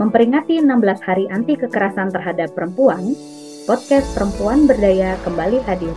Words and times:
Memperingati 0.00 0.64
16 0.64 1.04
hari 1.04 1.28
anti 1.28 1.60
kekerasan 1.60 2.08
terhadap 2.08 2.56
perempuan, 2.56 3.12
podcast 3.68 4.08
Perempuan 4.16 4.64
Berdaya 4.64 5.20
kembali 5.28 5.60
hadir. 5.68 5.92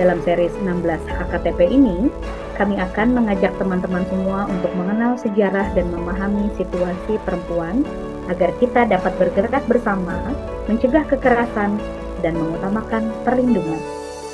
Dalam 0.00 0.24
series 0.24 0.56
16 0.64 0.80
HKTP 1.04 1.60
ini, 1.68 2.08
kami 2.56 2.80
akan 2.80 3.20
mengajak 3.20 3.52
teman-teman 3.60 4.08
semua 4.08 4.48
untuk 4.48 4.72
mengenal 4.80 5.12
sejarah 5.20 5.76
dan 5.76 5.92
memahami 5.92 6.48
situasi 6.56 7.20
perempuan 7.28 7.84
agar 8.32 8.48
kita 8.56 8.88
dapat 8.88 9.12
bergerak 9.20 9.60
bersama, 9.68 10.32
mencegah 10.64 11.04
kekerasan, 11.04 11.76
dan 12.24 12.32
mengutamakan 12.32 13.12
perlindungan. 13.28 13.84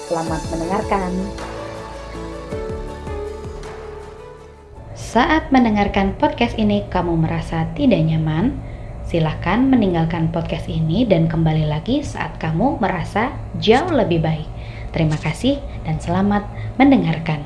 Selamat 0.06 0.38
mendengarkan. 0.54 1.10
Saat 5.10 5.50
mendengarkan 5.50 6.14
podcast 6.22 6.54
ini 6.54 6.86
kamu 6.86 7.26
merasa 7.26 7.66
tidak 7.74 7.98
nyaman, 7.98 8.54
silahkan 9.02 9.58
meninggalkan 9.58 10.30
podcast 10.30 10.70
ini 10.70 11.02
dan 11.02 11.26
kembali 11.26 11.66
lagi 11.66 11.98
saat 12.06 12.38
kamu 12.38 12.78
merasa 12.78 13.34
jauh 13.58 13.90
lebih 13.90 14.22
baik. 14.22 14.46
Terima 14.94 15.18
kasih 15.18 15.58
dan 15.82 15.98
selamat 15.98 16.46
mendengarkan. 16.78 17.42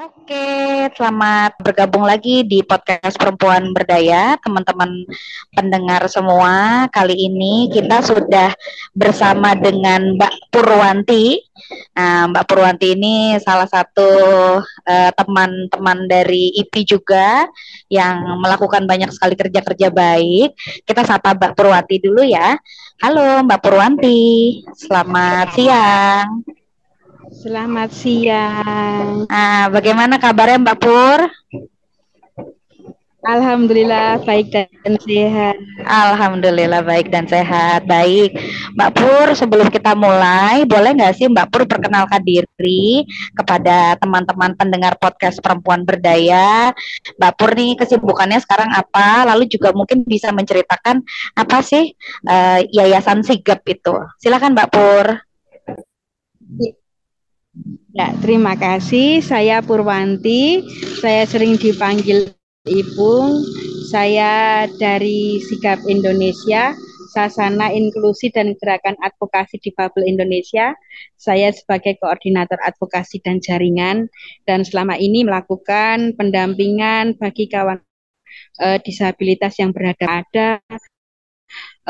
Oke, 0.00 0.59
selamat 0.88 1.60
bergabung 1.60 2.08
lagi 2.08 2.40
di 2.40 2.64
podcast 2.64 3.20
Perempuan 3.20 3.76
Berdaya, 3.76 4.40
teman-teman 4.40 5.04
pendengar 5.52 6.08
semua. 6.08 6.88
Kali 6.88 7.28
ini 7.28 7.68
kita 7.68 8.00
sudah 8.00 8.48
bersama 8.96 9.52
dengan 9.52 10.16
Mbak 10.16 10.48
Purwanti. 10.48 11.36
Nah, 11.92 12.32
Mbak 12.32 12.44
Purwanti 12.48 12.96
ini 12.96 13.36
salah 13.44 13.68
satu 13.68 14.08
uh, 14.64 15.10
teman-teman 15.12 16.08
dari 16.08 16.56
IP 16.56 16.88
juga 16.88 17.44
yang 17.92 18.40
melakukan 18.40 18.88
banyak 18.88 19.12
sekali 19.12 19.36
kerja-kerja 19.36 19.92
baik. 19.92 20.56
Kita 20.88 21.04
sapa 21.04 21.36
Mbak 21.36 21.60
Purwanti 21.60 22.00
dulu 22.00 22.24
ya. 22.24 22.56
Halo 23.04 23.44
Mbak 23.44 23.60
Purwanti, 23.60 24.64
selamat 24.72 25.46
siang. 25.52 26.60
Selamat 27.30 27.94
siang. 27.94 29.30
Nah, 29.30 29.70
bagaimana 29.70 30.18
kabarnya 30.18 30.66
Mbak 30.66 30.78
Pur? 30.82 31.20
Alhamdulillah 33.22 34.18
baik 34.26 34.50
dan 34.50 34.98
sehat. 34.98 35.54
Alhamdulillah 35.86 36.82
baik 36.82 37.14
dan 37.14 37.30
sehat. 37.30 37.86
Baik, 37.86 38.34
Mbak 38.74 38.90
Pur. 38.98 39.26
Sebelum 39.38 39.70
kita 39.70 39.94
mulai, 39.94 40.66
boleh 40.66 40.90
nggak 40.90 41.14
sih 41.14 41.30
Mbak 41.30 41.54
Pur 41.54 41.70
perkenalkan 41.70 42.18
diri 42.26 43.06
kepada 43.38 43.94
teman-teman 44.02 44.58
pendengar 44.58 44.98
podcast 44.98 45.38
Perempuan 45.38 45.86
Berdaya? 45.86 46.74
Mbak 47.14 47.32
Pur 47.38 47.54
nih 47.54 47.78
kesibukannya 47.78 48.42
sekarang 48.42 48.74
apa? 48.74 49.22
Lalu 49.30 49.46
juga 49.46 49.70
mungkin 49.70 50.02
bisa 50.02 50.34
menceritakan 50.34 50.98
apa 51.38 51.62
sih 51.62 51.94
uh, 52.26 52.58
Yayasan 52.74 53.22
Sigap 53.22 53.62
itu? 53.70 53.94
Silakan 54.18 54.58
Mbak 54.58 54.70
Pur. 54.74 55.06
Ya, 57.90 58.14
terima 58.22 58.54
kasih. 58.54 59.18
Saya 59.26 59.58
Purwanti. 59.58 60.62
Saya 61.02 61.26
sering 61.26 61.58
dipanggil 61.58 62.30
Ipung. 62.62 63.42
Saya 63.90 64.66
dari 64.78 65.42
Sigap 65.42 65.82
Indonesia, 65.90 66.78
Sasana 67.10 67.74
Inklusi 67.74 68.30
dan 68.30 68.54
Gerakan 68.54 68.94
Advokasi 69.02 69.58
Difabel 69.58 70.06
Indonesia. 70.06 70.78
Saya 71.18 71.50
sebagai 71.50 71.98
koordinator 71.98 72.62
advokasi 72.62 73.18
dan 73.18 73.42
jaringan 73.42 74.06
dan 74.46 74.62
selama 74.62 74.94
ini 74.94 75.26
melakukan 75.26 76.14
pendampingan 76.14 77.18
bagi 77.18 77.50
kawan 77.50 77.82
uh, 78.62 78.78
disabilitas 78.78 79.58
yang 79.58 79.74
berada 79.74 80.22
ada 80.22 80.62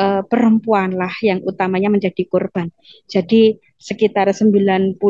uh, 0.00 0.24
perempuan 0.24 0.96
lah 0.96 1.12
yang 1.20 1.44
utamanya 1.44 1.92
menjadi 1.92 2.24
korban. 2.24 2.72
Jadi 3.04 3.60
sekitar 3.80 4.28
98% 4.36 5.00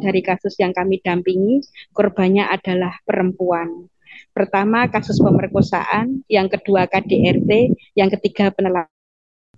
dari 0.00 0.20
kasus 0.24 0.56
yang 0.56 0.72
kami 0.72 1.04
dampingi 1.04 1.60
korbannya 1.92 2.48
adalah 2.48 2.96
perempuan. 3.04 3.92
Pertama 4.32 4.88
kasus 4.88 5.20
pemerkosaan, 5.20 6.24
yang 6.32 6.48
kedua 6.48 6.88
KDRT, 6.88 7.76
yang 7.92 8.08
ketiga 8.08 8.48
penelaran. 8.48 8.88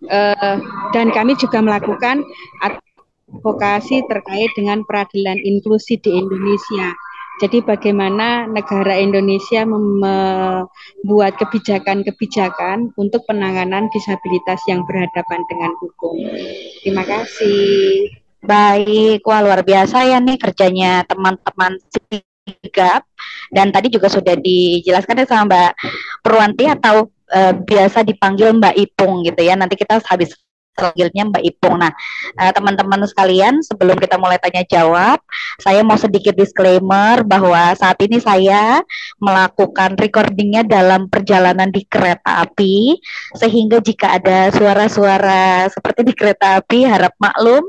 Uh, 0.05 0.59
dan 0.91 1.15
kami 1.15 1.39
juga 1.39 1.63
melakukan 1.63 2.27
advokasi 2.61 4.03
terkait 4.11 4.51
dengan 4.59 4.83
peradilan 4.83 5.39
inklusi 5.39 5.97
di 6.03 6.19
Indonesia 6.19 6.91
jadi 7.43 7.67
bagaimana 7.67 8.47
negara 8.47 8.95
Indonesia 8.95 9.67
membuat 9.67 11.35
kebijakan-kebijakan 11.35 12.95
untuk 12.95 13.27
penanganan 13.27 13.91
disabilitas 13.91 14.63
yang 14.71 14.87
berhadapan 14.87 15.43
dengan 15.51 15.75
hukum. 15.83 16.15
Terima 16.87 17.03
kasih. 17.03 18.15
Baik, 18.45 19.25
wah 19.27 19.41
luar 19.41 19.67
biasa 19.67 20.05
ya 20.05 20.21
nih 20.21 20.37
kerjanya 20.37 21.03
teman-teman 21.09 21.81
sigap 22.45 23.03
dan 23.51 23.73
tadi 23.73 23.89
juga 23.89 24.13
sudah 24.13 24.37
dijelaskan 24.37 25.25
ya 25.25 25.27
sama 25.27 25.45
Mbak 25.49 25.73
Purwanti 26.21 26.65
atau 26.69 27.09
uh, 27.33 27.53
biasa 27.57 28.05
dipanggil 28.05 28.53
Mbak 28.53 28.75
Ipung 28.79 29.25
gitu 29.25 29.41
ya. 29.43 29.57
Nanti 29.57 29.81
kita 29.81 29.99
habis 30.05 30.37
panggilnya 30.75 31.23
Mbak 31.31 31.45
Ipung. 31.47 31.79
Nah, 31.81 31.95
uh, 32.39 32.53
teman-teman 32.53 33.07
sekalian, 33.07 33.63
sebelum 33.63 33.97
kita 33.97 34.19
mulai 34.19 34.37
tanya 34.43 34.67
jawab, 34.67 35.23
saya 35.63 35.81
mau 35.87 35.97
sedikit 35.97 36.35
disclaimer 36.35 37.23
bahwa 37.23 37.73
saat 37.79 37.97
ini 38.03 38.19
saya 38.19 38.83
melakukan 39.23 39.95
recordingnya 39.97 40.67
dalam 40.67 41.07
perjalanan 41.07 41.71
di 41.71 41.87
kereta 41.87 42.43
api, 42.45 42.99
sehingga 43.39 43.79
jika 43.79 44.19
ada 44.19 44.51
suara-suara 44.51 45.71
seperti 45.71 46.01
di 46.03 46.13
kereta 46.13 46.59
api, 46.61 46.85
harap 46.85 47.15
maklum, 47.23 47.63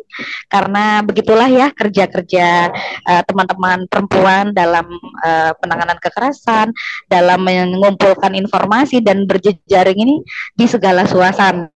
karena 0.49 1.05
begitulah 1.05 1.47
ya 1.47 1.69
kerja-kerja 1.71 2.73
uh, 3.05 3.23
teman-teman 3.29 3.85
perempuan 3.87 4.51
dalam 4.51 4.89
uh, 5.21 5.51
penanganan 5.61 5.97
kekerasan, 6.01 6.73
dalam 7.05 7.39
mengumpulkan 7.45 8.33
informasi 8.33 8.99
dan 9.05 9.29
berjejaring 9.29 9.99
ini 10.01 10.15
di 10.57 10.65
segala 10.65 11.05
suasana. 11.05 11.74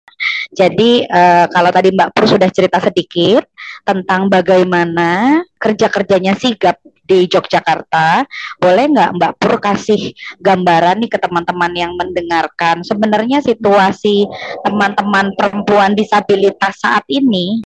Jadi 0.53 1.05
uh, 1.07 1.47
kalau 1.51 1.71
tadi 1.71 1.95
Mbak 1.95 2.11
Pur 2.15 2.25
sudah 2.27 2.49
cerita 2.51 2.79
sedikit 2.83 3.47
tentang 3.85 4.27
bagaimana 4.29 5.43
kerja-kerjanya 5.59 6.35
sigap 6.39 6.81
di 7.09 7.25
Yogyakarta, 7.25 8.29
boleh 8.61 8.85
nggak 8.93 9.11
Mbak 9.17 9.33
Pur 9.41 9.55
kasih 9.65 10.13
gambaran 10.45 11.01
nih 11.01 11.11
ke 11.11 11.19
teman-teman 11.19 11.73
yang 11.73 11.93
mendengarkan 11.97 12.85
sebenarnya 12.85 13.41
situasi 13.41 14.29
teman-teman 14.63 15.33
perempuan 15.33 15.97
disabilitas 15.97 16.77
saat 16.85 17.09
ini? 17.09 17.65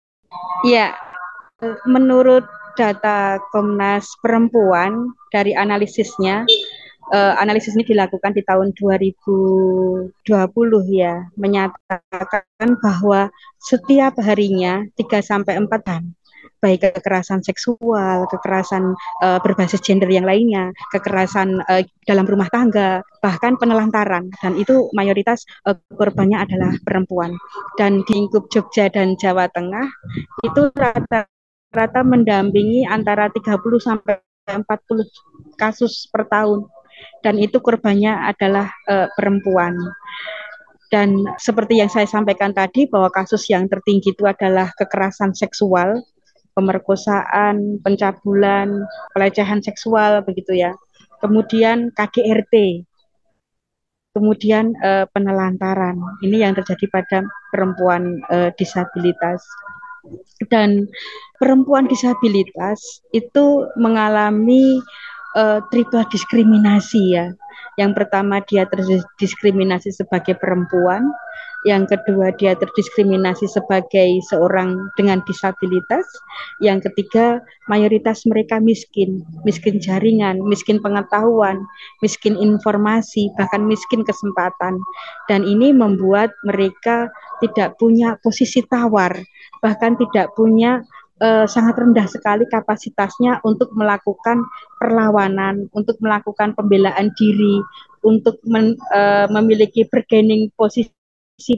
Ya, 0.64 0.96
menurut 1.84 2.48
data 2.76 3.40
Komnas 3.52 4.08
Perempuan 4.20 5.12
dari 5.32 5.56
analisisnya 5.56 6.44
uh, 7.12 7.34
analisis 7.38 7.74
ini 7.76 7.84
dilakukan 7.86 8.32
di 8.34 8.42
tahun 8.42 8.72
2020 8.74 10.26
ya, 10.90 11.14
menyatakan 11.36 12.68
bahwa 12.82 13.30
setiap 13.60 14.18
harinya 14.22 14.86
3 14.94 15.22
sampai 15.22 15.58
4 15.60 15.68
tahun 15.82 16.16
baik 16.66 16.98
kekerasan 16.98 17.44
seksual, 17.44 18.26
kekerasan 18.26 18.96
uh, 19.22 19.38
berbasis 19.38 19.78
gender 19.84 20.08
yang 20.08 20.24
lainnya, 20.24 20.72
kekerasan 20.90 21.60
uh, 21.68 21.84
dalam 22.08 22.24
rumah 22.24 22.48
tangga, 22.48 23.04
bahkan 23.20 23.60
penelantaran 23.60 24.32
dan 24.40 24.56
itu 24.56 24.88
mayoritas 24.96 25.44
uh, 25.68 25.76
korbannya 25.94 26.40
adalah 26.42 26.72
perempuan. 26.82 27.36
Dan 27.76 28.02
di 28.08 28.16
lingkup 28.16 28.48
Jogja 28.48 28.88
dan 28.88 29.14
Jawa 29.20 29.46
Tengah 29.52 29.86
itu 30.42 30.62
rata-rata 30.72 32.00
mendampingi 32.02 32.88
antara 32.88 33.28
30 33.28 33.60
sampai 33.78 34.18
40 34.46 34.62
kasus 35.58 36.06
per 36.10 36.26
tahun 36.30 36.66
dan 37.20 37.42
itu 37.42 37.58
korbannya 37.58 38.12
adalah 38.30 38.70
uh, 38.86 39.08
perempuan. 39.14 39.74
Dan 40.86 41.26
seperti 41.42 41.82
yang 41.82 41.90
saya 41.90 42.06
sampaikan 42.06 42.54
tadi 42.54 42.86
bahwa 42.86 43.10
kasus 43.10 43.50
yang 43.50 43.66
tertinggi 43.66 44.14
itu 44.14 44.22
adalah 44.22 44.70
kekerasan 44.78 45.34
seksual, 45.34 45.98
pemerkosaan, 46.54 47.82
pencabulan, 47.82 48.86
pelecehan 49.10 49.60
seksual 49.60 50.22
begitu 50.22 50.54
ya. 50.54 50.72
Kemudian 51.18 51.90
KDRT. 51.90 52.86
Kemudian 54.14 54.72
uh, 54.80 55.04
penelantaran. 55.12 55.98
Ini 56.24 56.48
yang 56.48 56.56
terjadi 56.56 56.86
pada 56.88 57.18
perempuan 57.52 58.22
uh, 58.30 58.48
disabilitas. 58.56 59.42
Dan 60.46 60.86
perempuan 61.42 61.90
disabilitas 61.90 63.02
itu 63.10 63.66
mengalami 63.74 64.78
uh, 65.36 65.60
triple 65.68 66.02
diskriminasi 66.08 67.14
ya. 67.14 67.30
Yang 67.76 67.92
pertama 68.02 68.40
dia 68.48 68.64
terdiskriminasi 68.64 69.92
sebagai 69.92 70.40
perempuan, 70.40 71.12
yang 71.68 71.84
kedua 71.84 72.32
dia 72.40 72.56
terdiskriminasi 72.56 73.44
sebagai 73.50 74.22
seorang 74.32 74.88
dengan 74.96 75.20
disabilitas, 75.28 76.08
yang 76.64 76.80
ketiga 76.80 77.44
mayoritas 77.68 78.24
mereka 78.24 78.56
miskin, 78.62 79.20
miskin 79.44 79.76
jaringan, 79.76 80.40
miskin 80.46 80.80
pengetahuan, 80.80 81.60
miskin 82.00 82.38
informasi, 82.40 83.28
bahkan 83.36 83.68
miskin 83.68 84.08
kesempatan. 84.08 84.80
Dan 85.28 85.44
ini 85.44 85.74
membuat 85.74 86.32
mereka 86.48 87.12
tidak 87.44 87.76
punya 87.76 88.16
posisi 88.24 88.64
tawar, 88.64 89.12
bahkan 89.60 90.00
tidak 90.00 90.32
punya 90.32 90.80
uh, 91.20 91.46
sangat 91.48 91.74
rendah 91.80 92.06
sekali 92.08 92.44
kapasitasnya 92.48 93.40
untuk 93.44 93.72
melakukan 93.72 94.44
perlawanan, 94.76 95.68
untuk 95.72 95.96
melakukan 96.00 96.52
pembelaan 96.52 97.12
diri, 97.16 97.60
untuk 98.04 98.40
men, 98.44 98.76
uh, 98.92 99.26
memiliki 99.32 99.88
bargaining 99.88 100.52
posisi 100.54 100.92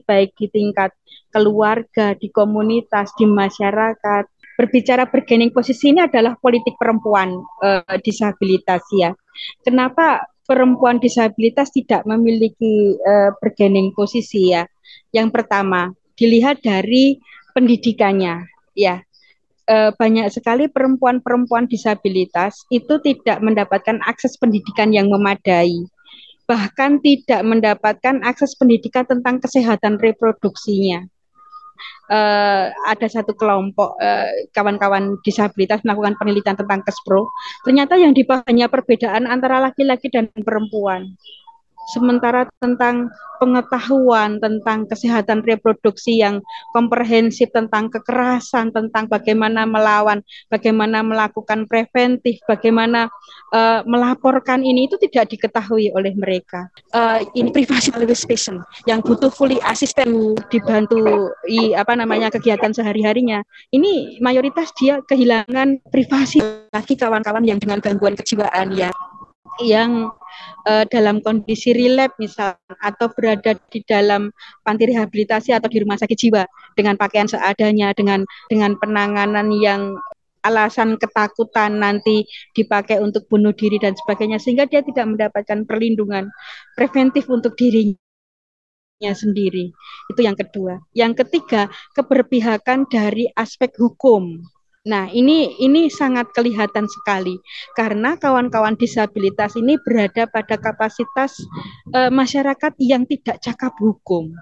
baik 0.02 0.34
di 0.34 0.46
tingkat 0.50 0.90
keluarga, 1.30 2.14
di 2.18 2.30
komunitas, 2.30 3.14
di 3.14 3.26
masyarakat. 3.26 4.24
Berbicara 4.58 5.06
bargaining 5.06 5.54
posisi 5.54 5.94
ini 5.94 6.02
adalah 6.02 6.34
politik 6.34 6.74
perempuan 6.74 7.38
uh, 7.62 7.96
disabilitas 8.02 8.82
ya. 8.90 9.14
Kenapa 9.62 10.26
perempuan 10.42 10.98
disabilitas 10.98 11.70
tidak 11.70 12.02
memiliki 12.10 12.98
uh, 12.98 13.30
bargaining 13.38 13.94
posisi 13.94 14.50
ya? 14.50 14.66
Yang 15.14 15.30
pertama, 15.30 15.94
dilihat 16.18 16.58
dari 16.58 17.22
pendidikannya 17.54 18.50
ya 18.74 18.98
eh, 19.68 19.90
banyak 19.92 20.32
sekali 20.32 20.66
perempuan-perempuan 20.72 21.68
disabilitas 21.68 22.64
itu 22.72 22.98
tidak 23.04 23.38
mendapatkan 23.44 24.00
akses 24.08 24.40
pendidikan 24.40 24.90
yang 24.90 25.12
memadai 25.12 25.86
bahkan 26.48 26.96
tidak 27.04 27.44
mendapatkan 27.44 28.24
akses 28.24 28.56
pendidikan 28.56 29.04
tentang 29.04 29.36
kesehatan 29.36 30.00
reproduksinya. 30.00 31.04
Uh, 32.08 32.72
ada 32.88 33.04
satu 33.06 33.36
kelompok 33.36 34.00
eh, 34.00 34.48
kawan-kawan 34.56 35.14
uh, 35.14 35.20
disabilitas 35.22 35.84
melakukan 35.84 36.16
penelitian 36.16 36.56
tentang 36.56 36.80
KESPRO. 36.82 37.28
Ternyata 37.68 38.00
yang 38.00 38.16
dibahasnya 38.16 38.72
perbedaan 38.72 39.28
antara 39.28 39.60
laki-laki 39.60 40.08
dan 40.08 40.32
perempuan. 40.32 41.14
Sementara 41.88 42.44
tentang 42.60 43.08
pengetahuan 43.38 44.42
tentang 44.42 44.84
kesehatan 44.90 45.46
reproduksi 45.46 46.20
yang 46.20 46.42
komprehensif 46.74 47.48
tentang 47.54 47.88
kekerasan, 47.88 48.74
tentang 48.74 49.06
bagaimana 49.06 49.64
melawan, 49.64 50.20
bagaimana 50.50 51.00
melakukan 51.06 51.64
preventif, 51.70 52.42
bagaimana 52.44 53.06
uh, 53.54 53.80
melaporkan 53.86 54.60
ini 54.66 54.90
itu 54.90 54.98
tidak 55.08 55.32
diketahui 55.32 55.94
oleh 55.94 56.12
mereka. 56.18 56.66
Uh, 56.92 57.22
ini 57.38 57.54
privasi 57.54 57.94
patient 57.94 58.60
yang 58.84 59.00
butuh 59.00 59.30
fully 59.30 59.62
asisten 59.64 60.34
dibantu 60.50 61.30
i, 61.46 61.72
apa 61.78 61.94
namanya 61.94 62.28
kegiatan 62.28 62.74
sehari-harinya. 62.74 63.40
Ini 63.70 64.18
mayoritas 64.18 64.74
dia 64.76 64.98
kehilangan 65.06 65.80
privasi 65.88 66.42
lagi 66.74 66.98
kawan-kawan 66.98 67.46
yang 67.46 67.62
dengan 67.62 67.78
gangguan 67.78 68.18
kejiwaan 68.18 68.74
ya 68.74 68.90
yang 69.64 70.10
uh, 70.66 70.84
dalam 70.86 71.18
kondisi 71.22 71.74
relap 71.74 72.14
misal 72.22 72.54
atau 72.78 73.10
berada 73.10 73.58
di 73.70 73.82
dalam 73.82 74.30
panti 74.62 74.86
rehabilitasi 74.90 75.50
atau 75.54 75.66
di 75.66 75.82
rumah 75.82 75.98
sakit 75.98 76.18
jiwa 76.18 76.44
dengan 76.78 76.94
pakaian 76.94 77.26
seadanya 77.26 77.90
dengan 77.94 78.22
dengan 78.46 78.78
penanganan 78.78 79.50
yang 79.58 79.98
alasan 80.46 80.96
ketakutan 80.96 81.82
nanti 81.82 82.24
dipakai 82.54 83.02
untuk 83.02 83.26
bunuh 83.26 83.50
diri 83.52 83.76
dan 83.82 83.98
sebagainya 83.98 84.38
sehingga 84.38 84.70
dia 84.70 84.80
tidak 84.86 85.04
mendapatkan 85.04 85.66
perlindungan 85.66 86.30
preventif 86.78 87.26
untuk 87.26 87.58
dirinya 87.58 87.98
sendiri. 89.12 89.74
Itu 90.10 90.20
yang 90.22 90.38
kedua. 90.38 90.78
Yang 90.94 91.26
ketiga, 91.26 91.66
keberpihakan 91.98 92.86
dari 92.86 93.28
aspek 93.34 93.74
hukum. 93.76 94.42
Nah, 94.88 95.12
ini 95.12 95.52
ini 95.60 95.92
sangat 95.92 96.32
kelihatan 96.32 96.88
sekali. 96.88 97.36
Karena 97.76 98.16
kawan-kawan 98.16 98.80
disabilitas 98.80 99.52
ini 99.60 99.76
berada 99.84 100.24
pada 100.24 100.56
kapasitas 100.56 101.36
e, 101.92 102.08
masyarakat 102.08 102.72
yang 102.80 103.04
tidak 103.04 103.36
cakap 103.44 103.76
hukum 103.76 104.32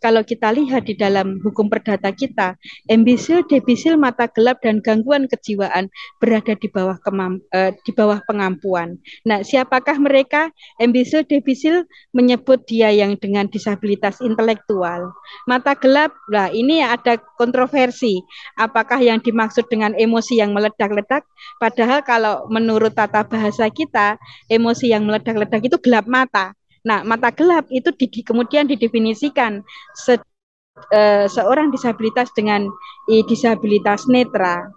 kalau 0.00 0.22
kita 0.22 0.52
lihat 0.52 0.86
di 0.86 0.94
dalam 0.94 1.40
hukum 1.40 1.72
perdata 1.72 2.12
kita, 2.12 2.54
embisil, 2.86 3.44
debisil, 3.48 3.96
mata 3.96 4.28
gelap 4.28 4.60
dan 4.60 4.84
gangguan 4.84 5.24
kejiwaan 5.26 5.88
berada 6.20 6.52
di 6.56 6.68
bawah 6.68 7.00
kemam, 7.00 7.40
uh, 7.56 7.72
di 7.84 7.92
bawah 7.96 8.20
pengampuan. 8.28 9.00
Nah, 9.24 9.40
siapakah 9.40 9.96
mereka? 9.96 10.52
Embisil, 10.76 11.24
debisil 11.24 11.88
menyebut 12.12 12.64
dia 12.68 12.92
yang 12.92 13.16
dengan 13.16 13.48
disabilitas 13.48 14.20
intelektual. 14.20 15.12
Mata 15.48 15.72
gelap, 15.76 16.12
lah 16.28 16.52
ini 16.52 16.84
ada 16.84 17.16
kontroversi. 17.40 18.20
Apakah 18.60 19.00
yang 19.00 19.20
dimaksud 19.24 19.66
dengan 19.72 19.96
emosi 19.96 20.38
yang 20.40 20.52
meledak-ledak? 20.52 21.24
Padahal 21.56 22.04
kalau 22.04 22.44
menurut 22.52 22.92
tata 22.92 23.24
bahasa 23.24 23.68
kita, 23.72 24.20
emosi 24.52 24.92
yang 24.92 25.08
meledak-ledak 25.08 25.64
itu 25.64 25.76
gelap 25.80 26.04
mata. 26.04 26.52
Nah, 26.86 27.02
mata 27.02 27.34
gelap 27.34 27.66
itu 27.74 27.90
di, 27.98 28.06
kemudian 28.22 28.70
didefinisikan 28.70 29.66
se, 29.98 30.22
uh, 30.94 31.26
seorang 31.26 31.74
disabilitas 31.74 32.30
dengan 32.38 32.70
uh, 33.10 33.22
disabilitas 33.26 34.06
netra. 34.06 34.70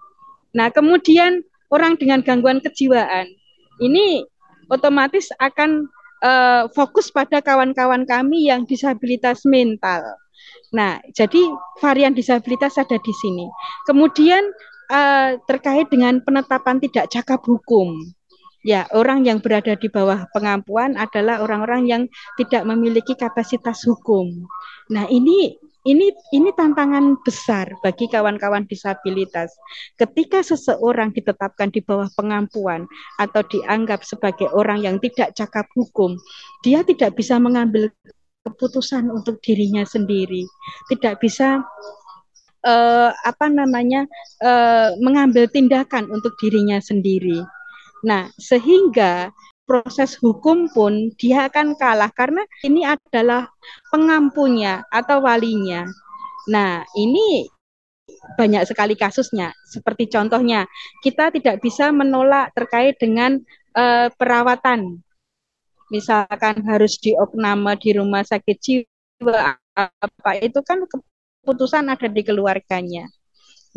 Nah, 0.57 0.73
kemudian 0.73 1.45
orang 1.69 1.93
dengan 2.01 2.25
gangguan 2.25 2.57
kejiwaan 2.65 3.29
ini 3.77 4.25
otomatis 4.73 5.29
akan 5.37 5.85
uh, 6.25 6.65
fokus 6.73 7.13
pada 7.13 7.45
kawan-kawan 7.45 8.09
kami 8.09 8.49
yang 8.49 8.65
disabilitas 8.65 9.45
mental. 9.45 10.01
Nah, 10.73 11.01
jadi 11.13 11.49
varian 11.81 12.13
disabilitas 12.13 12.77
ada 12.77 12.97
di 12.97 13.13
sini. 13.21 13.45
Kemudian 13.85 14.41
uh, 14.89 15.37
terkait 15.49 15.89
dengan 15.89 16.21
penetapan 16.21 16.77
tidak 16.81 17.09
cakap 17.09 17.41
hukum. 17.45 17.97
Ya, 18.59 18.83
orang 18.91 19.23
yang 19.23 19.39
berada 19.39 19.71
di 19.79 19.87
bawah 19.87 20.27
pengampuan 20.35 20.99
adalah 20.99 21.39
orang-orang 21.39 21.87
yang 21.87 22.03
tidak 22.35 22.67
memiliki 22.67 23.15
kapasitas 23.15 23.87
hukum. 23.87 24.43
Nah, 24.91 25.07
ini 25.07 25.55
ini 25.87 26.11
ini 26.35 26.51
tantangan 26.51 27.15
besar 27.23 27.71
bagi 27.79 28.11
kawan-kawan 28.11 28.67
disabilitas. 28.67 29.55
Ketika 29.95 30.43
seseorang 30.43 31.15
ditetapkan 31.15 31.71
di 31.71 31.79
bawah 31.79 32.11
pengampuan 32.19 32.83
atau 33.15 33.39
dianggap 33.47 34.03
sebagai 34.03 34.51
orang 34.51 34.83
yang 34.83 34.99
tidak 34.99 35.31
cakap 35.39 35.63
hukum, 35.71 36.19
dia 36.67 36.83
tidak 36.83 37.15
bisa 37.15 37.39
mengambil 37.39 37.87
keputusan 38.43 39.07
untuk 39.07 39.39
dirinya 39.39 39.87
sendiri, 39.87 40.43
tidak 40.91 41.23
bisa 41.23 41.63
uh, 42.67 43.11
apa 43.23 43.47
namanya 43.47 44.03
uh, 44.43 44.95
mengambil 44.99 45.47
tindakan 45.47 46.11
untuk 46.11 46.35
dirinya 46.43 46.83
sendiri. 46.83 47.39
Nah, 48.05 48.31
sehingga 48.39 49.33
proses 49.69 50.17
hukum 50.17 50.65
pun 50.73 51.13
dia 51.19 51.45
akan 51.45 51.77
kalah 51.77 52.09
karena 52.09 52.41
ini 52.65 52.81
adalah 52.87 53.45
pengampunya 53.93 54.81
atau 54.89 55.21
walinya. 55.21 55.85
Nah, 56.49 56.81
ini 56.97 57.45
banyak 58.39 58.65
sekali 58.65 58.97
kasusnya. 58.97 59.53
Seperti 59.69 60.09
contohnya, 60.09 60.65
kita 61.05 61.29
tidak 61.29 61.61
bisa 61.61 61.93
menolak 61.93 62.49
terkait 62.57 62.97
dengan 62.97 63.37
uh, 63.77 64.09
perawatan. 64.17 64.97
Misalkan 65.93 66.65
harus 66.65 66.97
diopname 67.01 67.77
di 67.81 67.93
rumah 67.97 68.25
sakit 68.25 68.57
jiwa 68.61 69.57
apa 69.79 70.31
itu 70.39 70.59
kan 70.63 70.83
keputusan 70.85 71.87
ada 71.87 72.07
di 72.07 72.21
keluarganya 72.23 73.07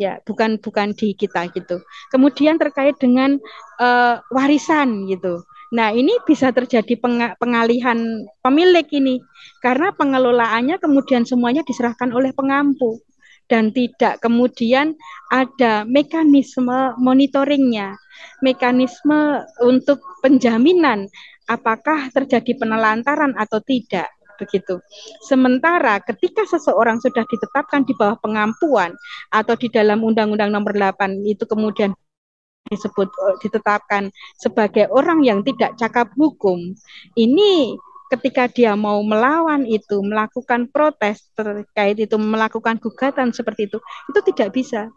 ya 0.03 0.19
bukan 0.27 0.59
bukan 0.59 0.91
di 0.99 1.15
kita 1.15 1.47
gitu. 1.55 1.79
Kemudian 2.11 2.59
terkait 2.59 2.99
dengan 2.99 3.39
uh, 3.79 4.19
warisan 4.35 5.07
gitu. 5.07 5.47
Nah 5.73 5.95
ini 5.95 6.13
bisa 6.27 6.51
terjadi 6.51 6.99
peng 6.99 7.23
pengalihan 7.39 8.27
pemilik 8.43 8.85
ini. 8.91 9.23
Karena 9.63 9.95
pengelolaannya 9.95 10.83
kemudian 10.83 11.23
semuanya 11.23 11.63
diserahkan 11.63 12.11
oleh 12.11 12.35
pengampu. 12.35 12.99
Dan 13.47 13.69
tidak 13.71 14.19
kemudian 14.23 14.97
ada 15.31 15.87
mekanisme 15.87 16.97
monitoringnya. 16.99 17.95
Mekanisme 18.43 19.45
untuk 19.63 20.03
penjaminan 20.21 21.09
apakah 21.51 22.09
terjadi 22.15 22.55
penelantaran 22.57 23.35
atau 23.37 23.59
tidak 23.61 24.09
begitu. 24.43 24.83
Sementara 25.23 26.03
ketika 26.03 26.43
seseorang 26.43 26.99
sudah 26.99 27.23
ditetapkan 27.23 27.87
di 27.87 27.95
bawah 27.95 28.19
pengampuan 28.19 28.91
atau 29.31 29.55
di 29.55 29.71
dalam 29.71 30.03
Undang-Undang 30.03 30.51
Nomor 30.51 30.75
8 30.75 31.23
itu 31.23 31.47
kemudian 31.47 31.95
disebut 32.67 33.07
eh, 33.07 33.37
ditetapkan 33.47 34.11
sebagai 34.35 34.91
orang 34.91 35.23
yang 35.23 35.47
tidak 35.47 35.79
cakap 35.79 36.11
hukum, 36.19 36.75
ini 37.15 37.79
ketika 38.11 38.51
dia 38.51 38.75
mau 38.75 39.01
melawan 39.07 39.65
itu, 39.65 40.03
melakukan 40.03 40.69
protes 40.69 41.31
terkait 41.33 41.97
itu, 41.97 42.19
melakukan 42.21 42.77
gugatan 42.83 43.31
seperti 43.33 43.71
itu, 43.71 43.79
itu 44.11 44.21
tidak 44.29 44.53
bisa 44.53 44.93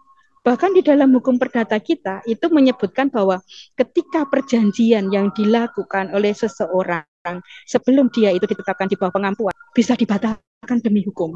Bahkan 0.46 0.78
di 0.78 0.86
dalam 0.86 1.10
hukum 1.10 1.42
perdata 1.42 1.82
kita 1.82 2.22
itu 2.30 2.54
menyebutkan 2.54 3.10
bahwa 3.10 3.42
ketika 3.74 4.30
perjanjian 4.30 5.10
yang 5.10 5.34
dilakukan 5.34 6.14
oleh 6.14 6.38
seseorang 6.38 7.02
sebelum 7.66 8.10
dia 8.14 8.32
itu 8.32 8.46
ditetapkan 8.46 8.90
di 8.90 8.96
bawah 8.96 9.14
pengampuan 9.14 9.56
bisa 9.76 9.94
dibatalkan 9.98 10.78
demi 10.80 11.04
hukum. 11.04 11.36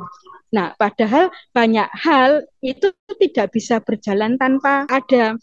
Nah, 0.55 0.74
padahal 0.79 1.29
banyak 1.53 1.88
hal 1.93 2.46
itu 2.63 2.89
tidak 3.19 3.53
bisa 3.53 3.84
berjalan 3.84 4.39
tanpa 4.39 4.88
ada 4.89 5.38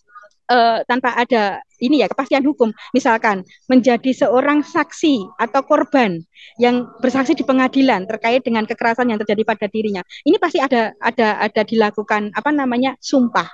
uh, 0.51 0.83
tanpa 0.87 1.15
ada 1.15 1.61
ini 1.79 2.03
ya 2.03 2.09
kepastian 2.09 2.43
hukum. 2.43 2.73
Misalkan 2.97 3.45
menjadi 3.71 4.11
seorang 4.27 4.65
saksi 4.65 5.37
atau 5.39 5.61
korban 5.67 6.23
yang 6.57 6.89
bersaksi 7.03 7.37
di 7.37 7.45
pengadilan 7.45 8.09
terkait 8.09 8.43
dengan 8.43 8.65
kekerasan 8.65 9.13
yang 9.13 9.21
terjadi 9.21 9.43
pada 9.45 9.67
dirinya. 9.69 10.03
Ini 10.25 10.41
pasti 10.41 10.59
ada 10.63 10.97
ada 10.99 11.39
ada 11.43 11.63
dilakukan 11.63 12.33
apa 12.33 12.51
namanya 12.51 12.97
sumpah. 12.99 13.47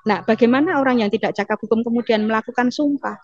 Nah, 0.00 0.24
bagaimana 0.24 0.80
orang 0.80 1.04
yang 1.04 1.10
tidak 1.12 1.36
cakap 1.36 1.60
hukum 1.60 1.84
kemudian 1.84 2.24
melakukan 2.24 2.72
sumpah? 2.72 3.20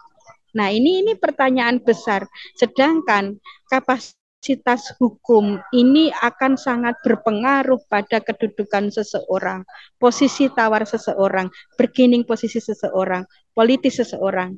Nah, 0.56 0.72
ini 0.72 1.04
ini 1.04 1.12
pertanyaan 1.20 1.84
besar. 1.84 2.25
Sedangkan 2.56 3.36
kapasitas 3.68 4.96
hukum 4.96 5.60
ini 5.76 6.08
akan 6.25 6.56
sangat 6.56 6.96
berpengaruh 7.04 7.84
pada 7.92 8.25
kedudukan 8.25 8.88
seseorang, 8.88 9.68
posisi 10.00 10.48
tawar 10.48 10.88
seseorang, 10.88 11.52
bergening 11.76 12.25
posisi 12.25 12.56
seseorang, 12.56 13.28
politis 13.52 14.00
seseorang. 14.00 14.56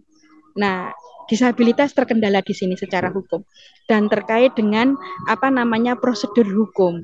Nah, 0.55 0.95
disabilitas 1.27 1.93
terkendala 1.93 2.47
di 2.47 2.55
sini 2.55 2.79
secara 2.79 3.11
hukum 3.11 3.43
dan 3.91 4.07
terkait 4.07 4.55
dengan 4.55 4.95
apa 5.27 5.51
namanya 5.51 5.99
prosedur 5.99 6.47
hukum. 6.47 7.03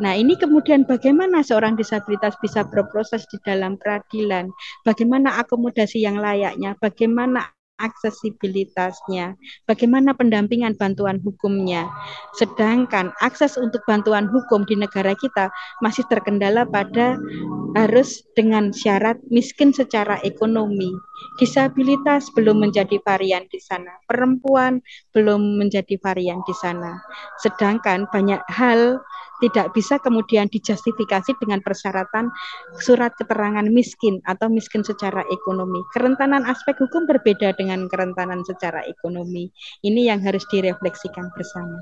Nah, 0.00 0.16
ini 0.16 0.32
kemudian 0.32 0.88
bagaimana 0.88 1.44
seorang 1.44 1.76
disabilitas 1.76 2.32
bisa 2.40 2.64
berproses 2.64 3.28
di 3.28 3.36
dalam 3.44 3.76
peradilan, 3.76 4.48
bagaimana 4.80 5.36
akomodasi 5.44 6.00
yang 6.00 6.16
layaknya, 6.16 6.72
bagaimana 6.80 7.52
aksesibilitasnya, 7.80 9.34
bagaimana 9.64 10.12
pendampingan 10.12 10.76
bantuan 10.76 11.18
hukumnya. 11.24 11.88
Sedangkan 12.36 13.10
akses 13.24 13.56
untuk 13.56 13.80
bantuan 13.88 14.28
hukum 14.28 14.68
di 14.68 14.76
negara 14.76 15.16
kita 15.16 15.48
masih 15.80 16.04
terkendala 16.12 16.68
pada 16.68 17.16
harus 17.74 18.22
dengan 18.36 18.70
syarat 18.70 19.16
miskin 19.32 19.72
secara 19.72 20.20
ekonomi. 20.22 20.92
Disabilitas 21.36 22.28
belum 22.32 22.60
menjadi 22.60 23.00
varian 23.04 23.44
di 23.48 23.60
sana, 23.60 23.92
perempuan 24.08 24.80
belum 25.12 25.60
menjadi 25.60 25.96
varian 26.00 26.40
di 26.44 26.54
sana. 26.56 27.00
Sedangkan 27.40 28.08
banyak 28.08 28.40
hal 28.48 29.00
tidak 29.42 29.72
bisa 29.72 29.96
kemudian 29.98 30.46
dijustifikasi 30.52 31.36
dengan 31.40 31.64
persyaratan 31.64 32.28
surat 32.78 33.16
keterangan 33.16 33.66
miskin 33.68 34.20
atau 34.28 34.46
miskin 34.52 34.84
secara 34.84 35.24
ekonomi. 35.32 35.80
Kerentanan 35.96 36.44
aspek 36.46 36.76
hukum 36.78 37.08
berbeda 37.08 37.56
dengan 37.56 37.88
kerentanan 37.88 38.44
secara 38.44 38.84
ekonomi. 38.86 39.48
Ini 39.84 40.14
yang 40.14 40.20
harus 40.22 40.44
direfleksikan 40.52 41.32
bersama. 41.34 41.80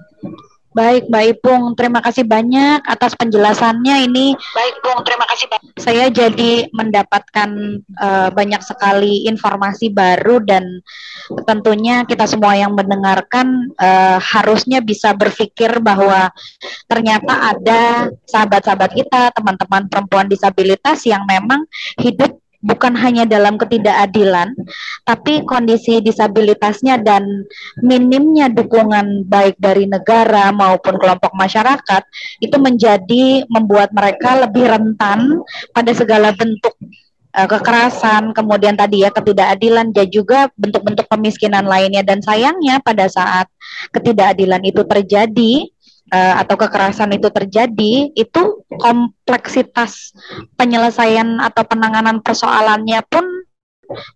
Baik, 0.79 1.11
Mbak 1.11 1.25
Ipung, 1.35 1.75
terima 1.75 1.99
kasih 1.99 2.23
banyak 2.23 2.87
atas 2.87 3.19
penjelasannya 3.19 4.07
ini. 4.07 4.39
Baik, 4.55 4.79
Bung, 4.79 5.03
terima 5.03 5.27
kasih 5.27 5.51
banyak. 5.51 5.75
Saya 5.75 6.07
jadi 6.07 6.71
mendapatkan 6.71 7.51
uh, 7.99 8.31
banyak 8.31 8.63
sekali 8.63 9.27
informasi 9.27 9.91
baru 9.91 10.39
dan 10.39 10.79
tentunya 11.51 12.07
kita 12.07 12.31
semua 12.31 12.55
yang 12.55 12.79
mendengarkan 12.79 13.75
uh, 13.75 14.23
harusnya 14.23 14.79
bisa 14.79 15.19
berpikir 15.19 15.83
bahwa 15.83 16.31
ternyata 16.87 17.59
ada 17.59 18.15
sahabat-sahabat 18.31 18.95
kita, 18.95 19.35
teman-teman 19.35 19.91
perempuan 19.91 20.31
disabilitas 20.31 21.03
yang 21.03 21.27
memang 21.27 21.67
hidup 21.99 22.39
bukan 22.59 22.95
hanya 22.99 23.23
dalam 23.23 23.55
ketidakadilan, 23.55 24.51
tapi 25.07 25.47
kondisi 25.47 26.03
disabilitasnya 26.03 26.99
dan 26.99 27.47
minimnya 27.83 28.51
dukungan 28.51 29.27
baik 29.31 29.55
dari 29.63 29.87
negara 29.87 30.51
maupun 30.51 30.99
kelompok 30.99 31.31
masyarakat 31.39 32.03
itu 32.43 32.57
menjadi 32.59 33.47
membuat 33.47 33.95
mereka 33.95 34.43
lebih 34.43 34.67
rentan 34.67 35.43
pada 35.71 35.95
segala 35.95 36.35
bentuk 36.35 36.75
uh, 37.39 37.47
kekerasan, 37.47 38.35
kemudian 38.35 38.75
tadi 38.75 39.07
ya 39.07 39.15
ketidakadilan 39.15 39.95
dan 39.95 40.09
juga 40.11 40.51
bentuk-bentuk 40.59 41.07
kemiskinan 41.07 41.63
lainnya. 41.63 42.03
Dan 42.03 42.19
sayangnya 42.25 42.83
pada 42.83 43.07
saat 43.07 43.47
ketidakadilan 43.95 44.63
itu 44.67 44.83
terjadi 44.83 45.71
uh, 46.13 46.35
atau 46.43 46.57
kekerasan 46.57 47.15
itu 47.17 47.29
terjadi, 47.29 48.13
itu 48.13 48.43
kompleksitas 48.79 50.13
penyelesaian 50.57 51.41
atau 51.41 51.63
penanganan 51.65 52.21
persoalannya 52.21 53.01
pun 53.09 53.25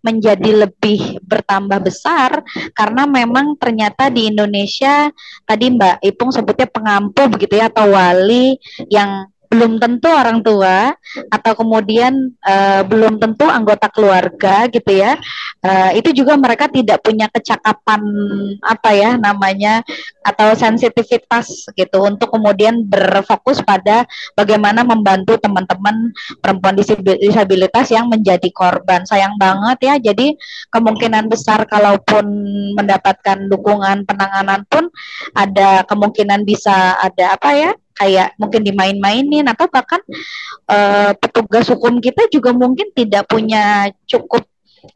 menjadi 0.04 0.68
lebih 0.68 1.25
bertambah 1.25 1.80
besar 1.80 2.44
karena 2.76 3.08
memang 3.08 3.56
ternyata 3.56 4.12
di 4.12 4.28
Indonesia 4.28 5.08
tadi 5.49 5.72
Mbak 5.72 6.04
Ipung 6.04 6.28
sebutnya 6.28 6.68
pengampu 6.68 7.25
begitu 7.32 7.56
ya 7.56 7.72
atau 7.72 7.88
wali 7.88 8.61
yang 8.92 9.31
belum 9.52 9.76
tentu 9.76 10.09
orang 10.09 10.40
tua 10.40 10.97
atau 11.28 11.52
kemudian 11.52 12.32
uh, 12.40 12.80
belum 12.88 13.21
tentu 13.21 13.44
anggota 13.44 13.92
keluarga 13.92 14.64
gitu 14.73 14.97
ya 14.97 15.21
uh, 15.61 15.92
itu 15.92 16.16
juga 16.16 16.40
mereka 16.40 16.73
tidak 16.73 17.04
punya 17.04 17.28
kecakapan 17.28 18.00
apa 18.64 18.90
ya 18.97 19.21
namanya 19.21 19.85
atau 20.25 20.56
sensitivitas 20.56 21.68
gitu 21.76 22.00
untuk 22.00 22.32
kemudian 22.32 22.88
berfokus 22.88 23.61
pada 23.61 24.09
bagaimana 24.32 24.87
membantu 24.87 25.37
teman-teman 25.37 26.14
perempuan 26.40 26.78
disabilitas 26.78 27.90
yang 27.90 28.09
menjadi 28.09 28.49
korban. 28.54 29.04
Sayang 29.04 29.37
banget 29.37 29.78
ya 29.82 29.94
jadi 29.99 30.32
kemungkinan 30.73 31.28
besar 31.28 31.68
kalaupun 31.68 32.25
mendapatkan 32.78 33.50
dukungan 33.50 34.09
penanganan 34.09 34.64
pun 34.71 34.88
ada 35.37 35.85
kemungkinan 35.85 36.47
bisa 36.47 36.97
ada 37.02 37.37
apa 37.37 37.50
ya 37.52 37.71
kayak 37.96 38.37
mungkin 38.37 38.62
dimain-mainin 38.64 39.46
atau 39.49 39.68
bahkan 39.68 40.00
uh, 40.68 41.12
petugas 41.16 41.68
hukum 41.68 42.00
kita 42.00 42.28
juga 42.28 42.52
mungkin 42.52 42.92
tidak 42.92 43.28
punya 43.28 43.92
cukup 44.08 44.44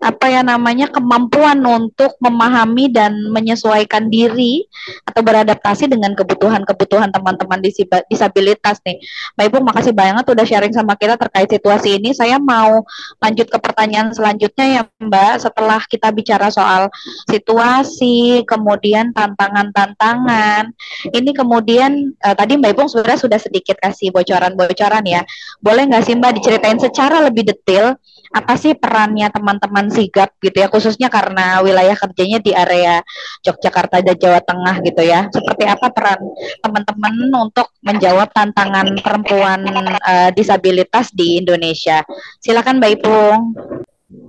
apa 0.02 0.26
ya 0.26 0.42
namanya 0.42 0.90
kemampuan 0.90 1.62
untuk 1.62 2.18
memahami 2.18 2.90
dan 2.90 3.14
menyesuaikan 3.30 4.10
diri 4.10 4.66
atau 5.06 5.22
beradaptasi 5.22 5.86
dengan 5.86 6.12
kebutuhan-kebutuhan 6.18 7.14
teman-teman 7.14 7.62
disabilitas 8.10 8.82
nih. 8.82 8.98
Mbak 9.38 9.44
Ibu 9.46 9.58
makasih 9.62 9.94
banget 9.94 10.24
udah 10.26 10.44
sharing 10.46 10.74
sama 10.74 10.98
kita 10.98 11.14
terkait 11.14 11.48
situasi 11.50 12.02
ini. 12.02 12.10
Saya 12.10 12.42
mau 12.42 12.82
lanjut 13.22 13.46
ke 13.46 13.58
pertanyaan 13.62 14.10
selanjutnya 14.10 14.66
ya 14.66 14.82
Mbak. 14.98 15.34
Setelah 15.46 15.80
kita 15.86 16.10
bicara 16.10 16.50
soal 16.50 16.90
situasi, 17.30 18.42
kemudian 18.44 19.14
tantangan-tantangan, 19.14 20.74
ini 21.14 21.30
kemudian 21.30 22.10
uh, 22.26 22.34
tadi 22.34 22.58
Mbak 22.58 22.70
Ibu 22.74 22.82
sebenarnya 22.90 23.20
sudah 23.22 23.38
sedikit 23.38 23.78
kasih 23.78 24.10
bocoran-bocoran 24.10 25.04
ya. 25.06 25.22
Boleh 25.62 25.86
nggak 25.86 26.04
sih 26.04 26.14
Mbak 26.18 26.42
diceritain 26.42 26.78
secara 26.82 27.22
lebih 27.22 27.46
detail 27.46 27.94
apa 28.32 28.54
sih 28.58 28.74
perannya 28.74 29.30
teman-teman 29.30 29.90
sigap 29.92 30.34
gitu 30.42 30.56
ya? 30.58 30.68
Khususnya 30.70 31.08
karena 31.12 31.60
wilayah 31.62 31.94
kerjanya 31.94 32.38
di 32.42 32.52
area 32.54 33.02
Yogyakarta 33.44 34.02
dan 34.02 34.16
Jawa 34.16 34.40
Tengah 34.42 34.76
gitu 34.82 35.02
ya. 35.02 35.28
Seperti 35.30 35.64
apa 35.66 35.86
peran 35.92 36.20
teman-teman 36.62 37.14
untuk 37.36 37.68
menjawab 37.82 38.30
tantangan 38.34 38.96
perempuan 39.00 39.60
uh, 40.02 40.30
disabilitas 40.34 41.12
di 41.12 41.38
Indonesia? 41.38 42.02
Silakan 42.42 42.82
Mbak 42.82 42.92
Ipung. 43.00 43.40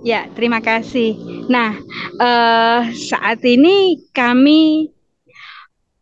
Ya 0.02 0.26
terima 0.34 0.58
kasih. 0.58 1.14
Nah 1.46 1.78
uh, 2.18 2.82
saat 2.94 3.42
ini 3.46 4.06
kami 4.10 4.90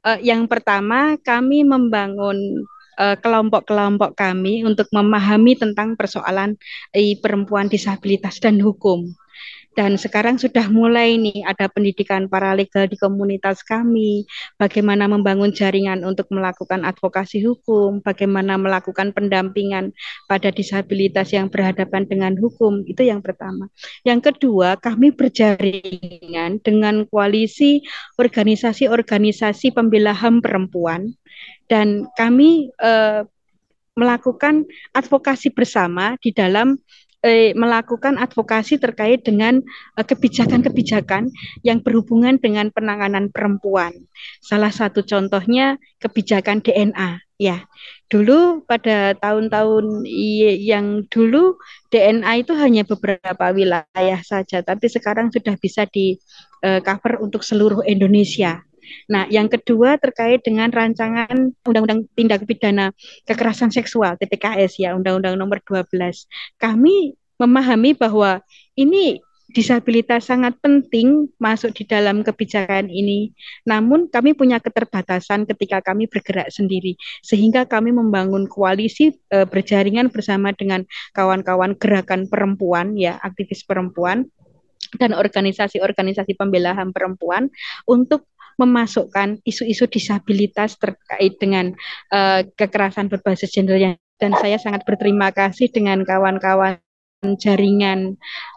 uh, 0.04 0.20
yang 0.22 0.48
pertama 0.48 1.20
kami 1.20 1.66
membangun 1.66 2.64
Eh, 2.96 3.16
kelompok-kelompok 3.20 4.16
kami 4.16 4.64
untuk 4.64 4.88
memahami 4.88 5.52
tentang 5.52 6.00
persoalan 6.00 6.56
eh, 6.96 7.12
perempuan 7.20 7.68
disabilitas 7.68 8.40
dan 8.40 8.56
hukum. 8.56 9.12
Dan 9.76 10.00
sekarang 10.00 10.40
sudah 10.40 10.72
mulai 10.72 11.20
nih 11.20 11.44
ada 11.44 11.68
pendidikan 11.68 12.24
paralegal 12.32 12.88
di 12.88 12.96
komunitas 12.96 13.60
kami, 13.60 14.24
bagaimana 14.56 15.04
membangun 15.04 15.52
jaringan 15.52 16.00
untuk 16.08 16.32
melakukan 16.32 16.88
advokasi 16.88 17.44
hukum, 17.44 18.00
bagaimana 18.00 18.56
melakukan 18.56 19.12
pendampingan 19.12 19.92
pada 20.24 20.48
disabilitas 20.48 21.36
yang 21.36 21.52
berhadapan 21.52 22.08
dengan 22.08 22.32
hukum, 22.40 22.88
itu 22.88 23.04
yang 23.04 23.20
pertama. 23.20 23.68
Yang 24.08 24.32
kedua, 24.32 24.80
kami 24.80 25.12
berjaringan 25.12 26.64
dengan 26.64 27.04
koalisi 27.12 27.84
organisasi-organisasi 28.16 29.76
pembela 29.76 30.16
HAM 30.16 30.40
perempuan 30.40 31.12
dan 31.66 32.06
kami 32.14 32.70
eh, 32.80 33.22
melakukan 33.96 34.68
advokasi 34.92 35.50
bersama 35.54 36.20
di 36.20 36.30
dalam 36.30 36.76
eh, 37.24 37.56
melakukan 37.56 38.20
advokasi 38.20 38.78
terkait 38.78 39.24
dengan 39.26 39.62
eh, 39.98 40.06
kebijakan-kebijakan 40.06 41.30
yang 41.66 41.82
berhubungan 41.82 42.38
dengan 42.38 42.70
penanganan 42.70 43.30
perempuan. 43.30 43.94
Salah 44.42 44.70
satu 44.70 45.02
contohnya 45.02 45.78
kebijakan 45.98 46.62
DNA 46.62 47.26
Ya, 47.36 47.68
dulu 48.08 48.64
pada 48.64 49.12
tahun-tahun 49.12 50.08
yang 50.64 51.04
dulu 51.12 51.60
DNA 51.92 52.40
itu 52.40 52.56
hanya 52.56 52.80
beberapa 52.88 53.52
wilayah 53.52 54.20
saja, 54.24 54.64
tapi 54.64 54.88
sekarang 54.88 55.28
sudah 55.28 55.52
bisa 55.60 55.84
di 55.84 56.16
uh, 56.64 56.80
cover 56.80 57.20
untuk 57.20 57.44
seluruh 57.44 57.84
Indonesia. 57.84 58.64
Nah, 59.10 59.26
yang 59.30 59.46
kedua 59.50 59.96
terkait 60.00 60.42
dengan 60.42 60.70
rancangan 60.70 61.54
Undang-Undang 61.64 62.10
Tindak 62.14 62.44
Pidana 62.44 62.90
Kekerasan 63.26 63.70
Seksual 63.70 64.18
TPKS 64.18 64.82
ya, 64.82 64.94
Undang-Undang 64.96 65.36
Nomor 65.38 65.62
12. 65.64 66.26
Kami 66.58 67.14
memahami 67.36 67.92
bahwa 67.92 68.40
ini 68.76 69.20
disabilitas 69.56 70.28
sangat 70.28 70.58
penting 70.60 71.32
masuk 71.40 71.72
di 71.72 71.88
dalam 71.88 72.20
kebijakan 72.20 72.90
ini. 72.90 73.32
Namun 73.64 74.10
kami 74.12 74.36
punya 74.36 74.60
keterbatasan 74.60 75.48
ketika 75.48 75.80
kami 75.80 76.10
bergerak 76.10 76.52
sendiri 76.52 76.98
sehingga 77.24 77.64
kami 77.64 77.94
membangun 77.94 78.50
koalisi 78.50 79.16
e, 79.32 79.38
berjaringan 79.48 80.12
bersama 80.12 80.52
dengan 80.52 80.84
kawan-kawan 81.16 81.78
gerakan 81.78 82.28
perempuan 82.28 82.98
ya, 83.00 83.16
aktivis 83.22 83.64
perempuan 83.64 84.28
dan 85.00 85.16
organisasi-organisasi 85.16 86.36
pembela 86.38 86.76
HAM 86.76 86.92
perempuan 86.94 87.48
untuk 87.88 88.28
memasukkan 88.56 89.40
isu-isu 89.44 89.88
disabilitas 89.88 90.80
terkait 90.80 91.36
dengan 91.40 91.76
uh, 92.12 92.44
kekerasan 92.56 93.08
berbasis 93.12 93.52
gender 93.52 93.76
yang 93.76 93.94
dan 94.16 94.32
saya 94.40 94.56
sangat 94.56 94.82
berterima 94.88 95.28
kasih 95.28 95.68
dengan 95.68 96.00
kawan-kawan 96.00 96.80
jaringan 97.40 98.14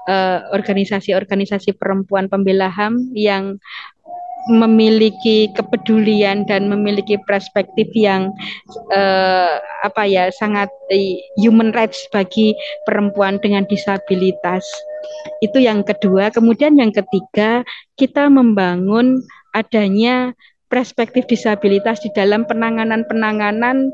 eh, 0.08 0.40
organisasi-organisasi 0.54 1.74
uh, 1.74 1.78
perempuan 1.80 2.28
pembela 2.28 2.68
HAM 2.70 3.12
yang 3.16 3.58
memiliki 4.48 5.52
kepedulian 5.52 6.48
dan 6.48 6.72
memiliki 6.72 7.20
perspektif 7.28 7.92
yang 7.92 8.32
uh, 8.96 9.60
apa 9.84 10.08
ya 10.08 10.32
sangat 10.32 10.72
uh, 10.90 11.16
human 11.36 11.76
rights 11.76 12.08
bagi 12.16 12.56
perempuan 12.88 13.38
dengan 13.44 13.68
disabilitas. 13.68 14.64
Itu 15.44 15.60
yang 15.60 15.84
kedua. 15.84 16.32
Kemudian 16.32 16.80
yang 16.80 16.96
ketiga, 16.96 17.68
kita 18.00 18.32
membangun 18.32 19.22
adanya 19.54 20.34
perspektif 20.70 21.26
disabilitas 21.26 22.00
di 22.06 22.14
dalam 22.14 22.46
penanganan-penanganan 22.46 23.90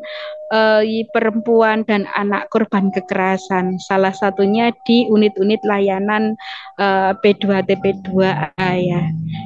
uh, 0.51 0.83
perempuan 1.15 1.88
dan 1.88 2.03
anak 2.19 2.51
korban 2.51 2.91
kekerasan. 2.91 3.79
Salah 3.88 4.12
satunya 4.12 4.75
di 4.83 5.07
unit-unit 5.07 5.63
layanan 5.63 6.35
uh, 6.77 7.15
P2TP2A 7.24 8.71
ya. 8.75 9.03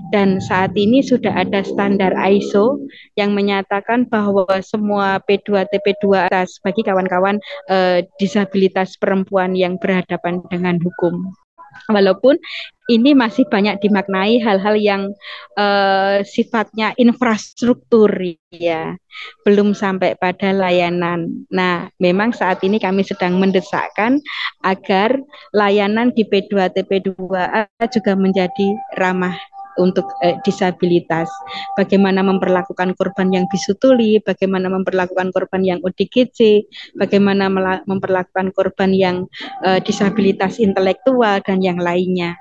Dan 0.10 0.42
saat 0.42 0.74
ini 0.74 1.06
sudah 1.06 1.46
ada 1.46 1.62
standar 1.62 2.18
ISO 2.18 2.82
yang 3.14 3.38
menyatakan 3.38 4.10
bahwa 4.10 4.50
semua 4.66 5.22
P2TP2 5.30 6.34
atas 6.34 6.58
bagi 6.66 6.82
kawan-kawan 6.82 7.38
uh, 7.70 8.02
disabilitas 8.18 8.98
perempuan 8.98 9.54
yang 9.54 9.78
berhadapan 9.78 10.42
dengan 10.50 10.82
hukum 10.82 11.30
walaupun 11.88 12.36
ini 12.90 13.14
masih 13.14 13.46
banyak 13.46 13.78
dimaknai 13.86 14.42
hal-hal 14.42 14.74
yang 14.74 15.14
uh, 15.56 16.26
sifatnya 16.26 16.98
infrastruktur 16.98 18.10
ya 18.50 18.98
belum 19.46 19.78
sampai 19.78 20.18
pada 20.18 20.50
layanan. 20.50 21.46
Nah, 21.54 21.88
memang 22.02 22.34
saat 22.34 22.66
ini 22.66 22.82
kami 22.82 23.06
sedang 23.06 23.38
mendesakkan 23.38 24.18
agar 24.66 25.22
layanan 25.54 26.10
di 26.18 26.26
P2TP2A 26.26 27.70
juga 27.94 28.18
menjadi 28.18 28.74
ramah 28.98 29.38
untuk 29.80 30.12
eh, 30.20 30.36
disabilitas. 30.44 31.32
Bagaimana 31.80 32.20
memperlakukan 32.22 32.94
korban 33.00 33.32
yang 33.32 33.48
bisutuli, 33.48 34.20
bagaimana 34.20 34.68
memperlakukan 34.68 35.32
korban 35.32 35.64
yang 35.64 35.80
ODGJ, 35.80 36.68
bagaimana 37.00 37.48
memperlakukan 37.88 38.52
korban 38.52 38.92
yang 38.92 39.26
eh, 39.64 39.80
disabilitas 39.80 40.60
intelektual 40.60 41.40
dan 41.42 41.64
yang 41.64 41.80
lainnya. 41.80 42.36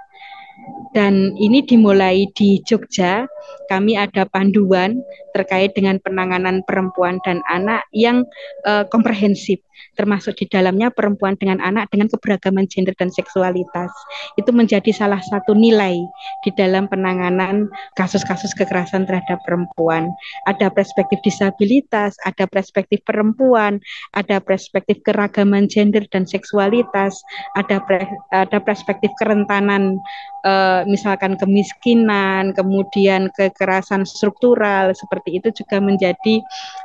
Dan 0.97 1.37
ini 1.37 1.63
dimulai 1.63 2.27
di 2.33 2.65
Jogja, 2.65 3.29
kami 3.69 3.95
ada 3.95 4.25
panduan 4.25 5.05
terkait 5.37 5.77
dengan 5.77 6.01
penanganan 6.01 6.65
perempuan 6.65 7.21
dan 7.23 7.45
anak 7.47 7.85
yang 7.93 8.25
uh, 8.65 8.89
komprehensif 8.89 9.61
termasuk 9.95 10.39
di 10.39 10.47
dalamnya 10.47 10.89
perempuan 10.95 11.35
dengan 11.37 11.59
anak 11.59 11.91
dengan 11.91 12.07
keberagaman 12.11 12.71
gender 12.71 12.95
dan 12.97 13.11
seksualitas. 13.11 13.91
Itu 14.39 14.55
menjadi 14.55 14.91
salah 14.95 15.21
satu 15.23 15.53
nilai 15.55 15.99
di 16.47 16.51
dalam 16.55 16.87
penanganan 16.87 17.67
kasus-kasus 17.99 18.55
kekerasan 18.55 19.05
terhadap 19.05 19.43
perempuan. 19.45 20.11
Ada 20.47 20.71
perspektif 20.71 21.19
disabilitas, 21.27 22.15
ada 22.25 22.47
perspektif 22.47 23.03
perempuan, 23.05 23.83
ada 24.15 24.39
perspektif 24.39 25.03
keragaman 25.03 25.67
gender 25.67 26.07
dan 26.11 26.25
seksualitas, 26.25 27.19
ada 27.59 27.83
pre, 27.83 28.07
ada 28.31 28.59
perspektif 28.63 29.11
kerentanan 29.19 29.99
uh, 30.47 30.83
misalkan 30.87 31.35
kemiskinan, 31.37 32.55
kemudian 32.55 33.33
kekerasan 33.35 34.07
struktural 34.07 34.93
seperti 34.95 35.41
itu 35.43 35.49
juga 35.65 35.83
menjadi 35.83 36.43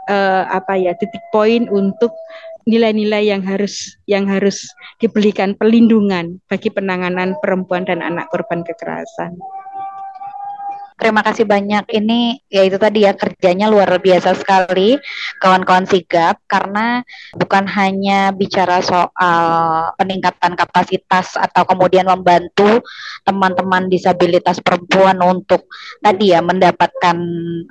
uh, 0.10 0.50
apa 0.50 0.78
ya 0.80 0.94
titik 0.98 1.22
poin 1.32 1.68
untuk 1.70 2.12
nilai-nilai 2.64 3.28
yang 3.28 3.44
harus 3.44 3.96
yang 4.08 4.28
harus 4.28 4.68
diberikan 5.00 5.56
perlindungan 5.56 6.40
bagi 6.48 6.72
penanganan 6.72 7.36
perempuan 7.44 7.84
dan 7.84 8.00
anak 8.00 8.28
korban 8.32 8.64
kekerasan. 8.64 9.36
Terima 10.94 11.26
kasih 11.26 11.44
banyak. 11.50 11.90
Ini 11.90 12.20
ya 12.48 12.62
itu 12.64 12.78
tadi 12.78 13.04
ya 13.04 13.18
kerjanya 13.18 13.68
luar 13.68 13.98
biasa 13.98 14.38
sekali 14.38 14.96
kawan-kawan 15.42 15.90
sigap 15.90 16.38
karena 16.46 17.02
bukan 17.34 17.66
hanya 17.66 18.30
bicara 18.30 18.80
soal 18.86 19.92
peningkatan 19.98 20.54
kapasitas 20.54 21.34
atau 21.34 21.66
kemudian 21.66 22.06
membantu 22.06 22.86
teman-teman 23.26 23.90
disabilitas 23.90 24.62
perempuan 24.62 25.18
untuk 25.26 25.66
tadi 26.00 26.32
ya 26.32 26.46
mendapatkan 26.46 27.18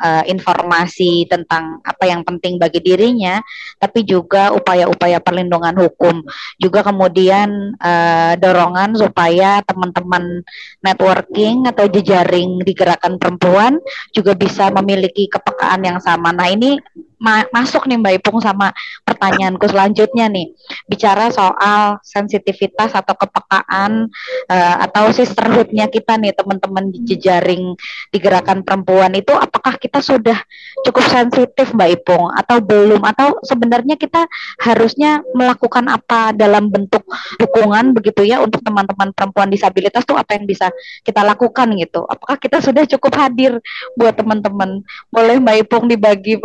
uh, 0.02 0.24
informasi 0.26 1.30
tentang 1.30 1.78
apa 1.86 2.04
yang 2.10 2.26
penting 2.26 2.58
bagi 2.58 2.82
dirinya, 2.82 3.38
tapi 3.78 4.02
juga 4.02 4.50
upaya-upaya 4.50 5.22
perlindungan 5.22 5.78
hukum. 5.78 6.26
Juga 6.58 6.82
kemudian 6.82 7.78
uh, 7.78 8.34
dorongan 8.36 8.98
supaya 8.98 9.62
teman-teman 9.62 10.42
networking 10.82 11.70
atau 11.70 11.86
jejaring 11.86 12.60
di 12.66 12.72
gerakan 12.74 13.11
perempuan 13.16 13.80
juga 14.12 14.36
bisa 14.36 14.68
memiliki 14.70 15.28
kepekaan 15.28 15.82
yang 15.84 15.98
sama. 15.98 16.30
Nah, 16.30 16.48
ini 16.48 16.78
ma 17.22 17.46
masuk 17.54 17.86
nih 17.86 18.02
Mbak 18.02 18.14
Ipung 18.18 18.42
sama 18.42 18.74
pertanyaanku 19.06 19.70
selanjutnya 19.70 20.26
nih. 20.26 20.50
Bicara 20.90 21.30
soal 21.30 22.02
sensitivitas 22.02 22.90
atau 22.98 23.14
kepekaan 23.14 24.10
uh, 24.50 24.76
atau 24.82 25.14
sisterhoodnya 25.14 25.86
kita 25.86 26.18
nih 26.18 26.34
teman-teman 26.34 26.90
di 26.90 26.98
jejaring 27.06 27.78
di 28.10 28.18
gerakan 28.18 28.66
perempuan 28.66 29.14
itu 29.14 29.30
apakah 29.30 29.78
kita 29.78 30.02
sudah 30.02 30.34
cukup 30.82 31.06
sensitif 31.06 31.70
Mbak 31.70 32.02
Ipung 32.02 32.34
atau 32.34 32.58
belum 32.58 33.06
atau 33.06 33.38
sebenarnya 33.46 33.94
kita 33.94 34.26
harusnya 34.58 35.22
melakukan 35.30 35.86
apa 35.86 36.34
dalam 36.34 36.74
bentuk 36.74 37.06
dukungan 37.38 37.94
begitu 37.94 38.26
ya 38.26 38.42
untuk 38.42 38.66
teman-teman 38.66 39.14
perempuan 39.14 39.46
disabilitas 39.46 40.02
tuh 40.02 40.18
apa 40.18 40.34
yang 40.34 40.50
bisa 40.50 40.74
kita 41.06 41.22
lakukan 41.22 41.70
gitu. 41.78 42.02
Apakah 42.10 42.34
kita 42.42 42.58
sudah 42.58 42.82
cukup 42.90 43.14
hadir 43.14 43.62
buat 43.94 44.18
teman-teman? 44.18 44.82
Boleh 45.14 45.38
Mbak 45.38 45.56
Ipung 45.62 45.86
dibagi 45.86 46.42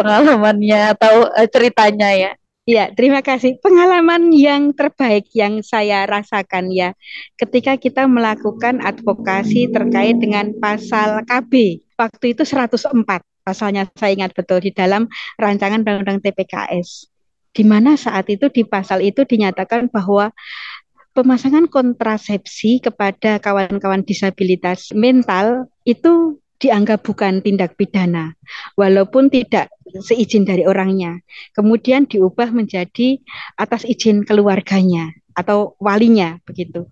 pengalaman 0.68 0.92
atau 0.92 1.32
uh, 1.32 1.48
ceritanya 1.48 2.12
ya. 2.12 2.32
Ya, 2.68 2.92
terima 2.92 3.24
kasih. 3.24 3.64
Pengalaman 3.64 4.28
yang 4.36 4.76
terbaik 4.76 5.32
yang 5.32 5.64
saya 5.64 6.04
rasakan 6.04 6.68
ya, 6.68 6.92
ketika 7.40 7.80
kita 7.80 8.04
melakukan 8.12 8.84
advokasi 8.84 9.72
terkait 9.72 10.20
dengan 10.20 10.52
pasal 10.60 11.24
KB. 11.24 11.80
Waktu 11.96 12.36
itu 12.36 12.44
104 12.44 12.84
pasalnya 13.48 13.88
saya 13.96 14.12
ingat 14.12 14.36
betul 14.36 14.60
di 14.60 14.76
dalam 14.76 15.08
rancangan 15.40 15.88
undang-undang 15.88 16.20
TPKS. 16.20 17.08
Di 17.56 17.64
mana 17.64 17.96
saat 17.96 18.28
itu 18.28 18.52
di 18.52 18.68
pasal 18.68 19.00
itu 19.00 19.24
dinyatakan 19.24 19.88
bahwa 19.88 20.36
pemasangan 21.16 21.72
kontrasepsi 21.72 22.84
kepada 22.84 23.40
kawan-kawan 23.40 24.04
disabilitas 24.04 24.92
mental 24.92 25.72
itu 25.88 26.44
dianggap 26.60 27.06
bukan 27.06 27.40
tindak 27.40 27.80
pidana, 27.80 28.34
walaupun 28.76 29.30
tidak 29.30 29.72
seizin 30.02 30.44
dari 30.48 30.64
orangnya. 30.64 31.20
Kemudian 31.54 32.06
diubah 32.10 32.52
menjadi 32.54 33.18
atas 33.58 33.84
izin 33.84 34.24
keluarganya 34.24 35.12
atau 35.38 35.78
walinya 35.78 36.42
begitu. 36.44 36.90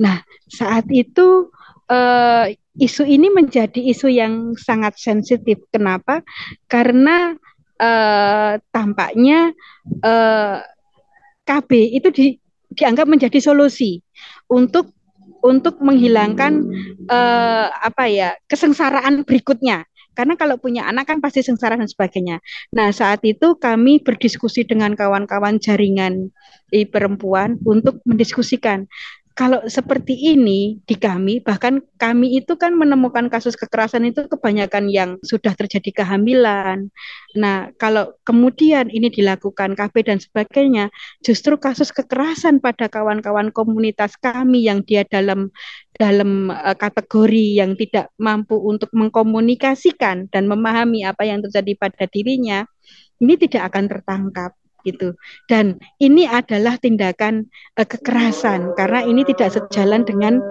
Nah, 0.00 0.24
saat 0.48 0.88
itu 0.88 1.52
uh, 1.92 2.46
isu 2.80 3.04
ini 3.04 3.28
menjadi 3.28 3.78
isu 3.92 4.08
yang 4.08 4.56
sangat 4.56 4.96
sensitif. 4.96 5.60
Kenapa? 5.68 6.24
Karena 6.64 7.36
uh, 7.76 8.52
tampaknya 8.72 9.52
uh, 10.00 10.56
eh, 10.56 10.58
KB 11.44 11.70
itu 11.92 12.08
di, 12.14 12.26
dianggap 12.72 13.04
menjadi 13.10 13.38
solusi 13.42 14.00
untuk 14.48 14.94
untuk 15.42 15.82
menghilangkan 15.82 16.62
uh, 17.10 17.66
apa 17.66 18.04
ya 18.06 18.30
kesengsaraan 18.46 19.26
berikutnya 19.26 19.82
Karena 20.12 20.36
kalau 20.36 20.60
punya 20.60 20.84
anak 20.84 21.08
kan 21.08 21.18
pasti 21.24 21.40
sengsara 21.40 21.76
dan 21.80 21.88
sebagainya. 21.88 22.44
Nah, 22.76 22.92
saat 22.92 23.24
itu 23.24 23.56
kami 23.56 24.04
berdiskusi 24.04 24.68
dengan 24.68 24.92
kawan-kawan 24.92 25.56
jaringan 25.56 26.30
perempuan 26.72 27.60
untuk 27.68 28.00
mendiskusikan 28.08 28.88
kalau 29.32 29.64
seperti 29.64 30.12
ini 30.12 30.80
di 30.84 30.96
kami, 30.96 31.40
bahkan 31.40 31.80
kami 31.96 32.36
itu 32.36 32.56
kan 32.60 32.76
menemukan 32.76 33.32
kasus 33.32 33.56
kekerasan 33.56 34.04
itu 34.04 34.28
kebanyakan 34.28 34.92
yang 34.92 35.16
sudah 35.24 35.56
terjadi 35.56 36.04
kehamilan. 36.04 36.92
Nah, 37.36 37.72
kalau 37.80 38.12
kemudian 38.28 38.92
ini 38.92 39.08
dilakukan 39.08 39.72
KB 39.72 39.94
dan 40.04 40.18
sebagainya, 40.20 40.92
justru 41.24 41.56
kasus 41.56 41.90
kekerasan 41.90 42.60
pada 42.60 42.92
kawan-kawan 42.92 43.48
komunitas 43.50 44.20
kami 44.20 44.68
yang 44.68 44.84
dia 44.84 45.08
dalam 45.08 45.48
dalam 45.96 46.52
uh, 46.52 46.76
kategori 46.76 47.60
yang 47.60 47.76
tidak 47.76 48.12
mampu 48.20 48.56
untuk 48.56 48.88
mengkomunikasikan 48.92 50.28
dan 50.28 50.44
memahami 50.48 51.04
apa 51.08 51.24
yang 51.24 51.40
terjadi 51.40 51.72
pada 51.80 52.04
dirinya, 52.08 52.68
ini 53.20 53.34
tidak 53.40 53.72
akan 53.72 53.84
tertangkap 53.88 54.52
gitu. 54.86 55.14
Dan 55.46 55.78
ini 56.02 56.26
adalah 56.26 56.78
tindakan 56.78 57.48
uh, 57.78 57.86
kekerasan 57.86 58.74
karena 58.78 59.02
ini 59.06 59.22
tidak 59.26 59.54
sejalan 59.54 60.02
dengan 60.06 60.42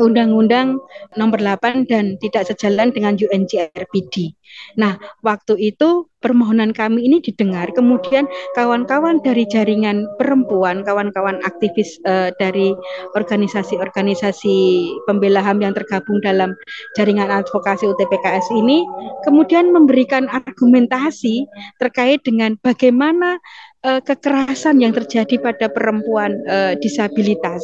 Undang-Undang 0.00 0.78
Nomor 1.14 1.38
8 1.38 1.86
dan 1.86 2.18
tidak 2.18 2.50
sejalan 2.50 2.90
dengan 2.90 3.14
UNCRPD. 3.14 4.34
Nah, 4.78 4.98
waktu 5.22 5.74
itu 5.74 6.06
permohonan 6.22 6.72
kami 6.72 7.04
ini 7.04 7.20
didengar, 7.20 7.68
kemudian 7.76 8.24
kawan-kawan 8.56 9.20
dari 9.20 9.44
jaringan 9.44 10.08
perempuan, 10.16 10.80
kawan-kawan 10.80 11.42
aktivis 11.44 12.00
uh, 12.08 12.32
dari 12.40 12.72
organisasi-organisasi 13.12 14.56
pembela 15.04 15.44
HAM 15.44 15.60
yang 15.60 15.76
tergabung 15.76 16.22
dalam 16.24 16.56
jaringan 16.96 17.28
advokasi 17.28 17.90
UTPKS 17.92 18.54
ini, 18.56 18.88
kemudian 19.26 19.68
memberikan 19.68 20.30
argumentasi 20.32 21.44
terkait 21.76 22.24
dengan 22.24 22.56
bagaimana 22.64 23.36
uh, 23.84 24.00
kekerasan 24.00 24.80
yang 24.80 24.96
terjadi 24.96 25.36
pada 25.38 25.68
perempuan 25.68 26.40
uh, 26.48 26.72
disabilitas 26.80 27.60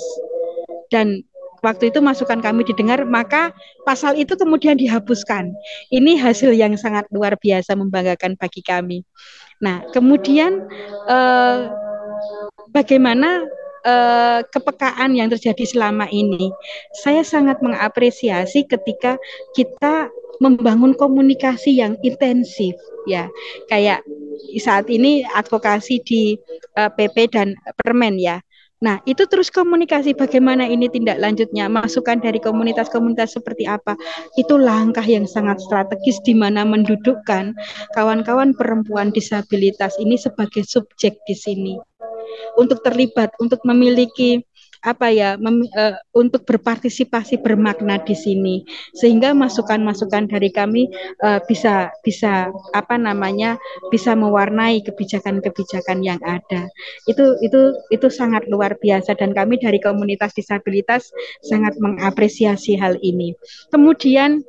dan 0.93 1.25
waktu 1.61 1.92
itu 1.92 2.01
masukan 2.01 2.40
kami 2.40 2.64
didengar, 2.66 3.05
maka 3.05 3.53
pasal 3.85 4.16
itu 4.16 4.37
kemudian 4.37 4.77
dihapuskan. 4.77 5.53
Ini 5.92 6.20
hasil 6.20 6.53
yang 6.57 6.77
sangat 6.77 7.09
luar 7.12 7.37
biasa 7.37 7.77
membanggakan 7.77 8.37
bagi 8.37 8.61
kami. 8.64 9.05
Nah, 9.61 9.85
kemudian 9.92 10.66
eh, 11.09 11.59
bagaimana 12.73 13.44
eh, 13.85 14.40
kepekaan 14.49 15.16
yang 15.16 15.29
terjadi 15.29 15.64
selama 15.68 16.09
ini? 16.09 16.53
Saya 17.05 17.25
sangat 17.25 17.61
mengapresiasi 17.61 18.68
ketika 18.68 19.20
kita 19.53 20.09
membangun 20.40 20.96
komunikasi 20.96 21.77
yang 21.77 22.01
intensif 22.01 22.73
ya 23.05 23.29
kayak 23.68 24.01
saat 24.57 24.88
ini 24.88 25.20
advokasi 25.37 26.01
di 26.01 26.40
uh, 26.81 26.88
eh, 26.88 26.90
PP 26.96 27.16
dan 27.37 27.53
Permen 27.77 28.16
ya 28.16 28.40
Nah, 28.81 28.97
itu 29.05 29.29
terus 29.29 29.53
komunikasi 29.53 30.16
bagaimana 30.16 30.64
ini 30.64 30.88
tindak 30.88 31.21
lanjutnya, 31.21 31.69
masukan 31.69 32.16
dari 32.16 32.40
komunitas-komunitas 32.40 33.37
seperti 33.37 33.69
apa. 33.69 33.93
Itu 34.40 34.57
langkah 34.57 35.05
yang 35.05 35.29
sangat 35.29 35.61
strategis 35.61 36.16
di 36.25 36.33
mana 36.33 36.64
mendudukkan 36.64 37.53
kawan-kawan 37.93 38.57
perempuan 38.57 39.12
disabilitas 39.12 40.01
ini 40.01 40.16
sebagai 40.16 40.64
subjek 40.64 41.21
di 41.29 41.37
sini. 41.37 41.75
Untuk 42.57 42.81
terlibat, 42.81 43.37
untuk 43.37 43.61
memiliki 43.69 44.40
apa 44.81 45.12
ya 45.12 45.37
mem, 45.37 45.64
uh, 45.77 45.97
untuk 46.16 46.49
berpartisipasi 46.49 47.40
bermakna 47.40 48.01
di 48.01 48.16
sini. 48.16 48.64
Sehingga 48.97 49.37
masukan-masukan 49.37 50.29
dari 50.29 50.49
kami 50.53 50.88
uh, 51.25 51.40
bisa 51.45 51.93
bisa 52.05 52.49
apa 52.73 52.97
namanya 52.97 53.61
bisa 53.93 54.16
mewarnai 54.16 54.81
kebijakan-kebijakan 54.85 56.01
yang 56.01 56.21
ada. 56.25 56.69
Itu 57.05 57.37
itu 57.45 57.77
itu 57.93 58.09
sangat 58.09 58.49
luar 58.49 58.77
biasa 58.81 59.16
dan 59.16 59.37
kami 59.37 59.61
dari 59.61 59.79
komunitas 59.81 60.33
disabilitas 60.33 61.12
sangat 61.45 61.77
mengapresiasi 61.79 62.77
hal 62.81 62.97
ini. 63.05 63.37
Kemudian 63.69 64.40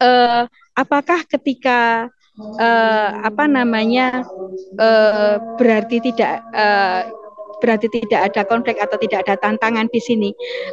uh, 0.00 0.44
apakah 0.76 1.24
ketika 1.28 2.08
uh, 2.58 3.10
apa 3.22 3.44
namanya 3.48 4.24
uh, 4.76 5.36
berarti 5.56 6.00
tidak 6.12 6.40
uh, 6.52 7.21
berarti 7.62 7.86
tidak 7.86 8.34
ada 8.34 8.42
konflik 8.42 8.82
atau 8.82 8.98
tidak 8.98 9.22
ada 9.30 9.38
tantangan 9.38 9.86
di 9.94 10.02
sini. 10.02 10.30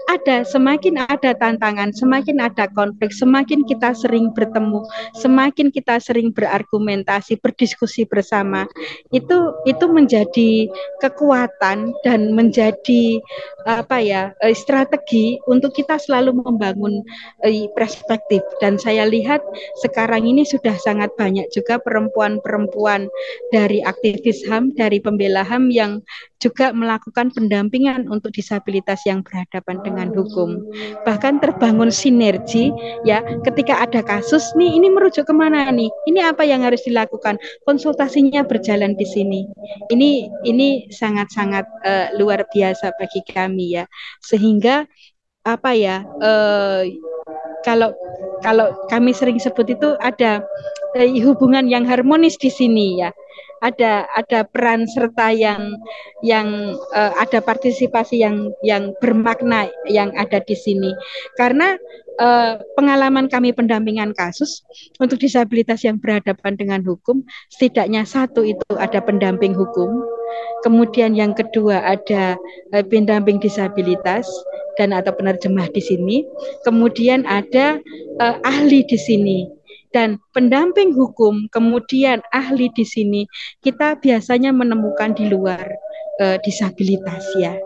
Ada, 0.09 0.41
semakin 0.41 1.05
ada 1.05 1.37
tantangan, 1.37 1.93
semakin 1.93 2.41
ada 2.41 2.65
konflik, 2.73 3.13
semakin 3.13 3.61
kita 3.69 3.93
sering 3.93 4.33
bertemu, 4.33 4.81
semakin 5.13 5.69
kita 5.69 6.01
sering 6.01 6.33
berargumentasi, 6.33 7.37
berdiskusi 7.37 8.09
bersama. 8.09 8.65
Itu 9.13 9.53
itu 9.69 9.85
menjadi 9.85 10.65
kekuatan 10.97 11.93
dan 12.01 12.19
menjadi 12.33 13.21
apa 13.69 14.01
ya 14.01 14.33
eh, 14.41 14.55
strategi 14.57 15.37
untuk 15.45 15.75
kita 15.77 16.01
selalu 16.01 16.41
membangun 16.41 17.05
eh, 17.45 17.69
perspektif 17.77 18.41
dan 18.57 18.81
saya 18.81 19.05
lihat 19.05 19.43
sekarang 19.85 20.25
ini 20.25 20.41
sudah 20.47 20.73
sangat 20.81 21.13
banyak 21.19 21.45
juga 21.53 21.77
perempuan-perempuan 21.77 23.05
dari 23.53 23.83
aktivis 23.85 24.41
HAM 24.49 24.73
dari 24.73 24.97
pembela 25.03 25.45
HAM 25.45 25.69
yang 25.69 26.01
juga 26.39 26.71
melakukan 26.71 27.29
pendampingan 27.35 28.07
untuk 28.07 28.31
disabilitas 28.31 29.03
yang 29.03 29.19
berhadapan 29.21 29.83
dengan 29.83 30.07
hukum. 30.15 30.63
Bahkan 31.03 31.43
terbangun 31.43 31.91
sinergi 31.91 32.71
ya 33.03 33.19
ketika 33.43 33.83
ada 33.83 33.99
kasus 33.99 34.55
nih 34.55 34.71
ini 34.79 34.87
merujuk 34.87 35.27
ke 35.27 35.35
mana 35.35 35.67
nih? 35.69 35.91
Ini 36.07 36.31
apa 36.31 36.47
yang 36.47 36.63
harus 36.63 36.79
dilakukan? 36.87 37.35
Konsultasinya 37.67 38.47
berjalan 38.47 38.95
di 38.95 39.05
sini. 39.05 39.41
Ini 39.91 40.31
ini 40.47 40.87
sangat-sangat 40.89 41.65
uh, 41.83 42.07
luar 42.15 42.47
biasa 42.49 42.95
bagi 42.95 43.19
kami 43.27 43.75
ya. 43.75 43.85
Sehingga 44.23 44.87
apa 45.43 45.71
ya 45.75 46.03
uh, 46.23 46.83
kalau 47.67 47.91
kalau 48.39 48.71
kami 48.87 49.11
sering 49.11 49.39
sebut 49.39 49.67
itu 49.67 49.99
ada 49.99 50.39
uh, 50.95 51.09
hubungan 51.23 51.67
yang 51.67 51.83
harmonis 51.83 52.39
di 52.39 52.47
sini 52.47 53.03
ya 53.03 53.11
ada 53.59 54.07
ada 54.15 54.47
peran 54.47 54.87
serta 54.87 55.31
yang 55.31 55.75
yang 56.23 56.75
uh, 56.95 57.13
ada 57.19 57.43
partisipasi 57.43 58.23
yang 58.23 58.51
yang 58.63 58.91
bermakna 59.03 59.67
yang 59.87 60.11
ada 60.15 60.39
di 60.43 60.55
sini. 60.55 60.91
Karena 61.35 61.75
uh, 62.19 62.59
pengalaman 62.75 63.31
kami 63.31 63.55
pendampingan 63.55 64.11
kasus 64.13 64.61
untuk 64.99 65.17
disabilitas 65.17 65.81
yang 65.87 65.97
berhadapan 65.97 66.59
dengan 66.59 66.81
hukum 66.83 67.23
setidaknya 67.49 68.03
satu 68.03 68.43
itu 68.43 68.67
ada 68.75 68.99
pendamping 68.99 69.55
hukum 69.55 70.03
kemudian 70.61 71.15
yang 71.15 71.31
kedua 71.33 71.81
ada 71.81 72.35
uh, 72.75 72.83
pendamping 72.85 73.39
disabilitas 73.39 74.27
dan 74.75 74.91
atau 74.95 75.15
penerjemah 75.15 75.71
di 75.71 75.81
sini 75.81 76.17
kemudian 76.67 77.23
ada 77.25 77.79
uh, 78.19 78.35
ahli 78.43 78.83
di 78.85 78.99
sini 78.99 79.58
dan 79.89 80.21
pendamping 80.37 80.93
hukum, 80.93 81.49
kemudian 81.49 82.21
ahli 82.29 82.69
di 82.77 82.85
sini, 82.85 83.21
kita 83.65 83.97
biasanya 83.97 84.53
menemukan 84.53 85.17
di 85.17 85.25
luar 85.29 85.65
e, 86.21 86.37
disabilitas 86.45 87.25
ya, 87.41 87.57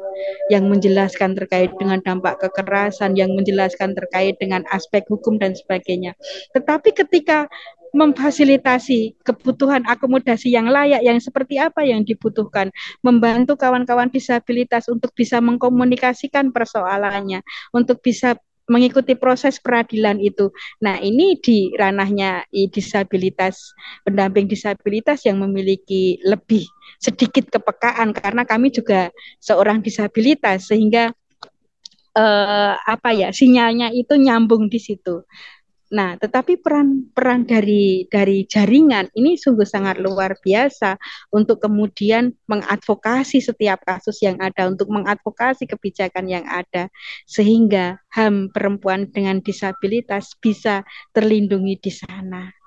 yang 0.48 0.72
menjelaskan 0.72 1.36
terkait 1.36 1.76
dengan 1.76 2.00
dampak 2.00 2.40
kekerasan, 2.40 3.20
yang 3.20 3.36
menjelaskan 3.36 3.92
terkait 3.92 4.40
dengan 4.40 4.64
aspek 4.72 5.04
hukum 5.12 5.36
dan 5.36 5.52
sebagainya. 5.52 6.16
Tetapi 6.56 6.96
ketika 6.96 7.52
memfasilitasi 7.94 9.22
kebutuhan 9.22 9.86
akomodasi 9.86 10.50
yang 10.50 10.66
layak 10.66 11.06
yang 11.06 11.22
seperti 11.22 11.62
apa 11.62 11.86
yang 11.86 12.02
dibutuhkan 12.02 12.74
membantu 13.06 13.54
kawan-kawan 13.54 14.10
disabilitas 14.10 14.90
untuk 14.90 15.14
bisa 15.14 15.38
mengkomunikasikan 15.38 16.50
persoalannya 16.50 17.46
untuk 17.70 18.02
bisa 18.02 18.34
mengikuti 18.67 19.13
proses 19.19 19.60
peradilan 19.60 20.19
itu. 20.23 20.49
Nah, 20.80 20.99
ini 20.99 21.36
di 21.39 21.71
ranahnya 21.76 22.47
disabilitas, 22.52 23.76
pendamping 24.08 24.47
disabilitas 24.47 25.28
yang 25.28 25.43
memiliki 25.43 26.19
lebih 26.23 26.63
sedikit 26.99 27.52
kepekaan 27.52 28.15
karena 28.15 28.47
kami 28.47 28.71
juga 28.71 29.12
seorang 29.43 29.84
disabilitas 29.84 30.71
sehingga 30.71 31.12
eh, 32.15 32.73
apa 32.80 33.10
ya 33.12 33.36
sinyalnya 33.36 33.91
itu 33.91 34.15
nyambung 34.15 34.71
di 34.71 34.80
situ. 34.80 35.28
Nah, 35.91 36.15
tetapi 36.15 36.63
peran-peran 36.63 37.43
dari 37.43 38.08
dari 38.08 38.48
jaringan 38.48 39.12
ini 39.19 39.36
sungguh 39.36 39.67
sangat 39.67 40.00
luar 40.00 40.39
biasa 40.39 40.96
untuk 41.36 41.60
kemudian 41.60 42.32
mengadvokasi 42.48 43.43
setiap 43.43 43.84
kasus 43.84 44.24
yang 44.24 44.39
ada, 44.39 44.72
untuk 44.72 44.88
mengadvokasi 44.88 45.67
kebijakan 45.67 46.32
yang 46.32 46.46
ada, 46.48 46.88
sehingga 47.28 48.00
HAM 48.15 48.56
perempuan 48.56 49.12
dengan 49.12 49.43
disabilitas 49.43 50.34
bisa 50.39 50.88
terlindungi 51.12 51.76
di 51.78 51.91
sana. 51.91 52.62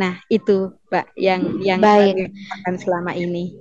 Nah, 0.00 0.16
itu 0.32 0.72
Mbak 0.88 1.06
yang 1.20 1.42
yang 1.60 1.76
Baik. 1.84 2.32
akan 2.32 2.74
selama 2.80 3.12
ini. 3.12 3.52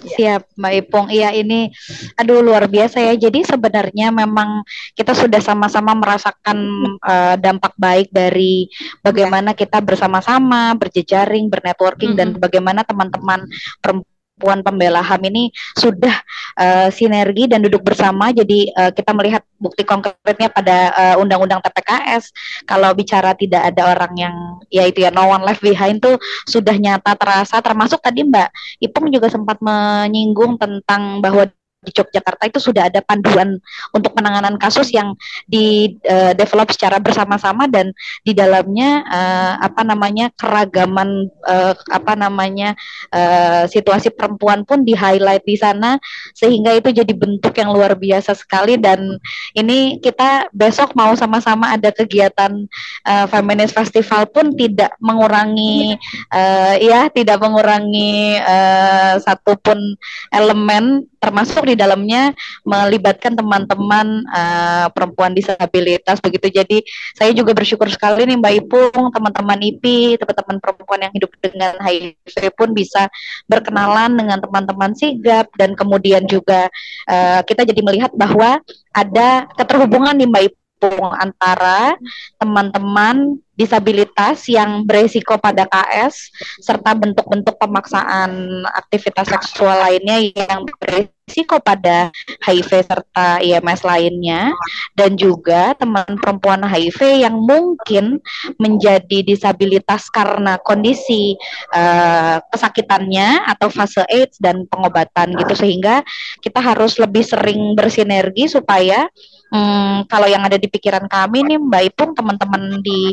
Siap, 0.00 0.52
Mbak 0.60 0.72
Ipung. 0.84 1.06
Iya, 1.08 1.32
ini 1.32 1.72
aduh 2.20 2.44
luar 2.44 2.68
biasa 2.68 3.00
ya. 3.00 3.16
Jadi 3.16 3.48
sebenarnya 3.48 4.12
memang 4.12 4.60
kita 4.92 5.16
sudah 5.16 5.40
sama-sama 5.40 5.96
merasakan 5.96 6.58
uh, 7.00 7.40
dampak 7.40 7.72
baik 7.80 8.12
dari 8.12 8.68
bagaimana 9.00 9.56
kita 9.56 9.80
bersama-sama 9.80 10.76
berjejaring, 10.76 11.48
bernetworking 11.48 12.12
mm 12.12 12.16
-hmm. 12.20 12.36
dan 12.36 12.40
bagaimana 12.40 12.80
teman-teman 12.84 13.48
perempuan 13.80 14.19
Puan 14.40 14.64
Pembela 14.64 15.04
HAM 15.04 15.20
ini 15.28 15.52
sudah 15.76 16.16
uh, 16.56 16.88
sinergi 16.88 17.44
dan 17.44 17.60
duduk 17.60 17.84
bersama. 17.84 18.32
Jadi 18.32 18.72
uh, 18.72 18.88
kita 18.88 19.12
melihat 19.12 19.44
bukti 19.60 19.84
konkretnya 19.84 20.48
pada 20.48 20.76
uh, 20.96 21.16
undang-undang 21.20 21.60
TPKS. 21.60 22.32
Kalau 22.64 22.96
bicara 22.96 23.36
tidak 23.36 23.68
ada 23.68 23.92
orang 23.92 24.12
yang 24.16 24.34
yaitu 24.72 25.04
ya 25.04 25.12
no 25.12 25.28
one 25.28 25.44
left 25.44 25.60
behind 25.60 26.00
tuh 26.00 26.16
sudah 26.48 26.72
nyata 26.72 27.12
terasa. 27.20 27.60
Termasuk 27.60 28.00
tadi 28.00 28.24
Mbak 28.24 28.48
Ipung 28.80 29.12
juga 29.12 29.28
sempat 29.28 29.60
menyinggung 29.60 30.56
tentang 30.56 31.20
bahwa 31.20 31.44
di 31.80 31.96
Yogyakarta 31.96 32.44
itu 32.44 32.60
sudah 32.60 32.92
ada 32.92 33.00
panduan 33.00 33.56
untuk 33.96 34.12
penanganan 34.12 34.60
kasus 34.60 34.92
yang 34.92 35.16
di 35.48 35.96
uh, 36.04 36.36
develop 36.36 36.68
secara 36.76 37.00
bersama-sama 37.00 37.64
dan 37.72 37.96
di 38.20 38.36
dalamnya 38.36 39.00
uh, 39.08 39.54
apa 39.64 39.80
namanya 39.80 40.28
keragaman 40.36 41.32
uh, 41.48 41.72
apa 41.88 42.12
namanya 42.20 42.76
uh, 43.16 43.64
situasi 43.64 44.12
perempuan 44.12 44.68
pun 44.68 44.84
di 44.84 44.92
highlight 44.92 45.40
di 45.48 45.56
sana 45.56 45.96
sehingga 46.36 46.76
itu 46.76 46.92
jadi 46.92 47.12
bentuk 47.16 47.56
yang 47.56 47.72
luar 47.72 47.96
biasa 47.96 48.36
sekali. 48.36 48.76
Dan 48.76 49.16
ini 49.56 50.04
kita 50.04 50.52
besok 50.52 50.92
mau 50.92 51.16
sama-sama 51.16 51.72
ada 51.72 51.88
kegiatan 51.88 52.68
uh, 53.08 53.26
feminist 53.32 53.72
festival 53.72 54.28
pun 54.28 54.52
tidak 54.52 54.92
mengurangi 55.00 55.96
uh, 56.28 56.76
ya 56.76 57.08
tidak 57.08 57.40
mengurangi 57.40 58.36
uh, 58.36 59.16
satupun 59.16 59.96
elemen 60.28 61.08
termasuk 61.20 61.69
di 61.70 61.76
dalamnya 61.78 62.34
melibatkan 62.66 63.38
teman-teman 63.38 64.26
uh, 64.26 64.86
perempuan 64.90 65.32
disabilitas 65.32 66.18
begitu. 66.18 66.50
Jadi 66.50 66.78
saya 67.14 67.30
juga 67.30 67.54
bersyukur 67.54 67.86
sekali 67.86 68.26
nih 68.26 68.36
Mbak 68.38 68.54
Ipung, 68.66 69.14
teman-teman 69.14 69.58
IPI, 69.58 70.18
teman-teman 70.18 70.56
perempuan 70.58 71.00
yang 71.06 71.12
hidup 71.14 71.30
dengan 71.38 71.74
HIV 71.78 72.52
pun 72.58 72.74
bisa 72.74 73.06
berkenalan 73.46 74.18
dengan 74.18 74.38
teman-teman 74.42 74.92
sigap 74.98 75.46
dan 75.54 75.78
kemudian 75.78 76.26
juga 76.26 76.66
uh, 77.06 77.40
kita 77.46 77.62
jadi 77.62 77.80
melihat 77.80 78.12
bahwa 78.14 78.58
ada 78.90 79.46
keterhubungan 79.54 80.18
nih 80.18 80.28
Mbak 80.28 80.44
Ipung 80.80 81.12
antara 81.12 81.94
teman-teman 82.40 83.36
disabilitas 83.60 84.48
yang 84.48 84.88
beresiko 84.88 85.36
pada 85.36 85.68
KS 85.68 86.32
serta 86.64 86.96
bentuk-bentuk 86.96 87.60
pemaksaan 87.60 88.64
aktivitas 88.72 89.28
seksual 89.28 89.76
lainnya 89.76 90.32
yang 90.32 90.64
beresiko 90.80 91.60
pada 91.60 92.08
HIV 92.40 92.88
serta 92.88 93.44
IMS 93.44 93.84
lainnya. 93.84 94.56
Dan 94.96 95.20
juga 95.20 95.76
teman 95.76 96.16
perempuan 96.16 96.64
HIV 96.64 97.28
yang 97.28 97.36
mungkin 97.36 98.24
menjadi 98.56 99.20
disabilitas 99.20 100.08
karena 100.08 100.56
kondisi 100.64 101.36
uh, 101.76 102.40
kesakitannya 102.48 103.44
atau 103.44 103.68
fase 103.68 104.08
AIDS 104.08 104.40
dan 104.40 104.64
pengobatan 104.72 105.36
gitu. 105.36 105.52
Sehingga 105.52 106.00
kita 106.40 106.64
harus 106.64 106.96
lebih 106.96 107.28
sering 107.28 107.76
bersinergi 107.76 108.48
supaya 108.48 109.04
Hmm, 109.50 110.06
kalau 110.06 110.30
yang 110.30 110.46
ada 110.46 110.54
di 110.54 110.70
pikiran 110.70 111.10
kami 111.10 111.42
nih 111.42 111.58
Mbak 111.58 111.82
Ipung 111.90 112.14
teman-teman 112.14 112.78
di 112.86 113.10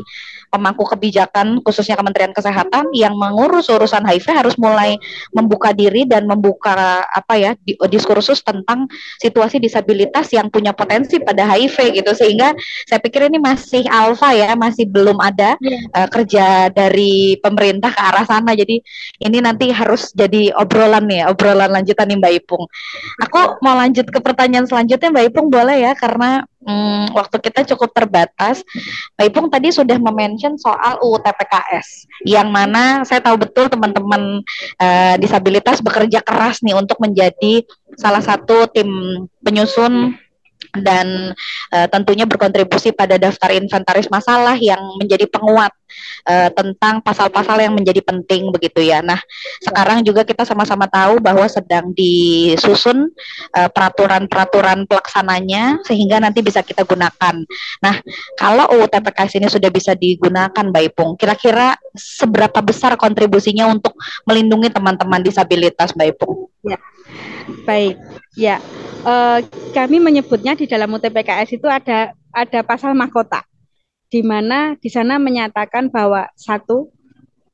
pemangku 0.51 0.83
kebijakan 0.83 1.63
khususnya 1.63 1.95
Kementerian 1.95 2.35
Kesehatan 2.35 2.91
yang 2.93 3.15
mengurus 3.15 3.71
urusan 3.71 4.03
HIV 4.03 4.27
harus 4.35 4.55
mulai 4.59 4.99
membuka 5.31 5.71
diri 5.71 6.03
dan 6.03 6.27
membuka 6.27 7.01
apa 7.07 7.33
ya 7.39 7.51
diskursus 7.87 8.43
tentang 8.43 8.91
situasi 9.17 9.57
disabilitas 9.57 10.29
yang 10.35 10.51
punya 10.51 10.75
potensi 10.75 11.17
pada 11.23 11.47
HIV 11.47 12.03
gitu 12.03 12.11
sehingga 12.11 12.51
saya 12.85 12.99
pikir 12.99 13.31
ini 13.31 13.39
masih 13.39 13.87
alfa 13.87 14.35
ya 14.35 14.53
masih 14.59 14.85
belum 14.85 15.17
ada 15.23 15.55
yeah. 15.63 15.65
Iya. 15.67 15.79
uh, 15.93 16.09
kerja 16.09 16.45
dari 16.71 17.37
pemerintah 17.43 17.91
ke 17.91 18.01
arah 18.01 18.25
sana 18.25 18.55
jadi 18.55 18.79
ini 19.23 19.37
nanti 19.43 19.69
harus 19.69 20.15
jadi 20.15 20.55
obrolan 20.55 21.05
nih 21.05 21.27
obrolan 21.27 21.69
lanjutan 21.69 22.07
nih 22.07 22.17
Mbak 22.17 22.33
Ipung. 22.43 22.65
Aku 23.23 23.59
mau 23.61 23.75
lanjut 23.77 24.07
ke 24.07 24.19
pertanyaan 24.23 24.65
selanjutnya 24.65 25.11
Mbak 25.11 25.25
Ipung 25.29 25.47
boleh 25.51 25.77
ya 25.85 25.91
karena 25.93 26.17
karena 26.17 26.49
hmm, 26.67 27.15
waktu 27.15 27.37
kita 27.39 27.63
cukup 27.73 27.95
terbatas. 27.95 28.61
Pak 29.15 29.25
Ipung 29.31 29.47
tadi 29.47 29.71
sudah 29.71 29.95
memention 29.97 30.59
soal 30.59 30.99
UU 30.99 31.17
TPKS, 31.23 31.87
yang 32.27 32.51
mana 32.51 33.07
saya 33.07 33.23
tahu 33.23 33.39
betul 33.39 33.71
teman-teman 33.71 34.43
uh, 34.77 35.15
disabilitas 35.17 35.79
bekerja 35.79 36.19
keras 36.19 36.59
nih 36.61 36.75
untuk 36.75 36.99
menjadi 36.99 37.63
salah 37.95 38.21
satu 38.21 38.67
tim 38.69 38.87
penyusun 39.41 40.19
dan 40.75 41.33
uh, 41.71 41.87
tentunya 41.87 42.27
berkontribusi 42.27 42.91
pada 42.91 43.15
daftar 43.15 43.53
inventaris 43.55 44.11
masalah 44.11 44.55
yang 44.59 44.79
menjadi 44.99 45.25
penguat 45.29 45.71
uh, 46.27 46.49
tentang 46.53 46.99
pasal-pasal 47.01 47.57
yang 47.63 47.73
menjadi 47.73 48.03
penting 48.03 48.51
begitu 48.51 48.83
ya. 48.83 48.99
Nah, 49.01 49.19
sekarang 49.63 50.03
juga 50.03 50.27
kita 50.27 50.43
sama-sama 50.43 50.85
tahu 50.87 51.19
bahwa 51.23 51.45
sedang 51.47 51.91
disusun 51.95 53.11
uh, 53.55 53.69
peraturan-peraturan 53.71 54.85
pelaksananya 54.85 55.81
sehingga 55.87 56.19
nanti 56.21 56.43
bisa 56.43 56.61
kita 56.61 56.83
gunakan. 56.83 57.35
Nah, 57.83 57.95
kalau 58.35 58.69
UU 58.77 58.85
TPKS 58.91 59.39
ini 59.39 59.47
sudah 59.47 59.69
bisa 59.71 59.95
digunakan 59.95 60.63
Mbak 60.67 60.83
Ipung, 60.93 61.15
kira-kira 61.15 61.75
seberapa 61.95 62.59
besar 62.61 62.95
kontribusinya 62.99 63.67
untuk 63.69 63.95
melindungi 64.27 64.69
teman-teman 64.71 65.23
disabilitas 65.23 65.95
Mbak 65.95 66.07
Ipung? 66.17 66.51
Ya. 66.67 66.79
Baik, 67.63 67.95
ya 68.35 68.59
uh, 69.07 69.39
kami 69.71 70.03
menyebutnya 70.03 70.59
di 70.59 70.67
dalam 70.67 70.91
UTPKS 70.91 71.55
itu 71.55 71.67
ada 71.71 72.11
ada 72.35 72.59
pasal 72.61 72.91
mahkota 72.91 73.43
di 74.07 74.23
mana 74.23 74.75
di 74.79 74.91
sana 74.91 75.19
menyatakan 75.19 75.91
bahwa 75.91 76.27
satu 76.35 76.91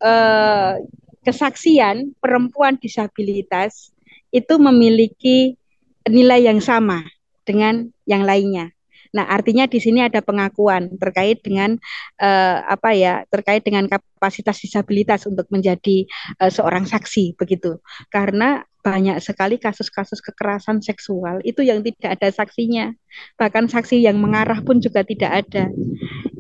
uh, 0.01 0.77
kesaksian 1.25 2.13
perempuan 2.17 2.77
disabilitas 2.77 3.93
itu 4.29 4.57
memiliki 4.57 5.55
nilai 6.09 6.45
yang 6.45 6.59
sama 6.59 7.05
dengan 7.47 7.89
yang 8.03 8.25
lainnya. 8.27 8.73
Nah, 9.13 9.29
artinya 9.29 9.69
di 9.69 9.77
sini 9.77 10.01
ada 10.01 10.25
pengakuan 10.25 10.89
terkait 10.97 11.45
dengan 11.45 11.77
uh, 12.17 12.57
apa 12.65 12.97
ya, 12.97 13.21
terkait 13.29 13.61
dengan 13.61 13.85
kapasitas 13.85 14.57
disabilitas 14.57 15.29
untuk 15.29 15.45
menjadi 15.53 16.09
uh, 16.41 16.49
seorang 16.49 16.89
saksi 16.89 17.37
begitu. 17.37 17.77
Karena 18.09 18.65
banyak 18.83 19.15
sekali 19.23 19.55
kasus-kasus 19.55 20.19
kekerasan 20.19 20.83
seksual 20.83 21.39
itu 21.47 21.63
yang 21.63 21.79
tidak 21.79 22.19
ada 22.19 22.29
saksinya. 22.35 22.91
Bahkan 23.39 23.71
saksi 23.71 24.03
yang 24.03 24.19
mengarah 24.19 24.59
pun 24.59 24.83
juga 24.83 25.07
tidak 25.07 25.47
ada. 25.47 25.71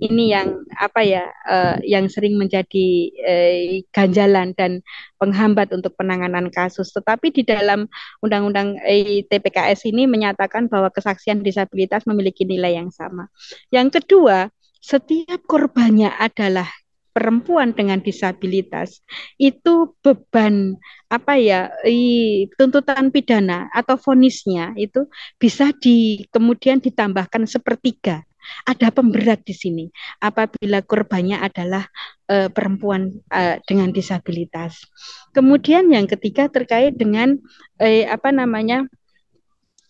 Ini 0.03 0.23
yang 0.27 0.47
apa 0.75 1.07
ya 1.07 1.23
uh, 1.47 1.79
yang 1.87 2.11
sering 2.11 2.35
menjadi 2.35 2.87
uh, 3.23 3.79
ganjalan 3.95 4.51
dan 4.59 4.83
penghambat 5.23 5.71
untuk 5.71 5.95
penanganan 5.95 6.51
kasus. 6.51 6.91
Tetapi 6.91 7.31
di 7.31 7.47
dalam 7.47 7.87
undang-undang 8.19 8.75
uh, 8.75 9.17
TPKS 9.31 9.87
ini 9.87 10.03
menyatakan 10.03 10.67
bahwa 10.67 10.91
kesaksian 10.91 11.39
disabilitas 11.39 12.03
memiliki 12.03 12.43
nilai 12.43 12.75
yang 12.75 12.91
sama. 12.91 13.31
Yang 13.71 14.03
kedua 14.03 14.51
setiap 14.83 15.47
korbannya 15.47 16.11
adalah 16.11 16.67
perempuan 17.13 17.77
dengan 17.77 18.01
disabilitas 18.01 19.05
itu 19.37 19.93
beban 20.01 20.75
apa 21.13 21.37
ya 21.37 21.69
i, 21.85 22.49
tuntutan 22.57 23.13
pidana 23.13 23.69
atau 23.69 23.95
vonisnya 24.01 24.73
itu 24.75 25.05
bisa 25.37 25.69
di 25.77 26.25
kemudian 26.33 26.81
ditambahkan 26.81 27.45
sepertiga 27.45 28.25
ada 28.67 28.91
pemberat 28.91 29.39
di 29.47 29.55
sini 29.55 29.85
apabila 30.19 30.83
korbannya 30.83 31.39
adalah 31.39 31.87
uh, 32.27 32.51
perempuan 32.51 33.23
uh, 33.31 33.55
dengan 33.63 33.95
disabilitas. 33.95 34.83
Kemudian 35.31 35.87
yang 35.91 36.11
ketiga 36.11 36.51
terkait 36.51 36.99
dengan 36.99 37.39
uh, 37.79 38.03
apa 38.11 38.35
namanya 38.35 38.83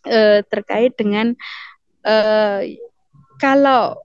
uh, 0.05 0.45
terkait 0.45 0.93
dengan 0.93 1.33
uh, 2.05 2.62
kalau 3.41 3.97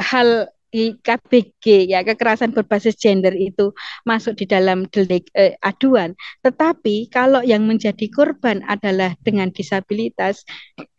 hal 0.00 0.48
KBG 0.74 1.88
ya 1.88 2.04
kekerasan 2.04 2.52
berbasis 2.52 2.94
gender 3.00 3.32
itu 3.32 3.72
masuk 4.04 4.36
di 4.36 4.44
dalam 4.44 4.84
delik 4.92 5.28
eh, 5.32 5.56
aduan. 5.64 6.12
Tetapi 6.44 7.08
kalau 7.08 7.40
yang 7.40 7.64
menjadi 7.64 8.06
korban 8.12 8.60
adalah 8.68 9.16
dengan 9.24 9.48
disabilitas 9.48 10.44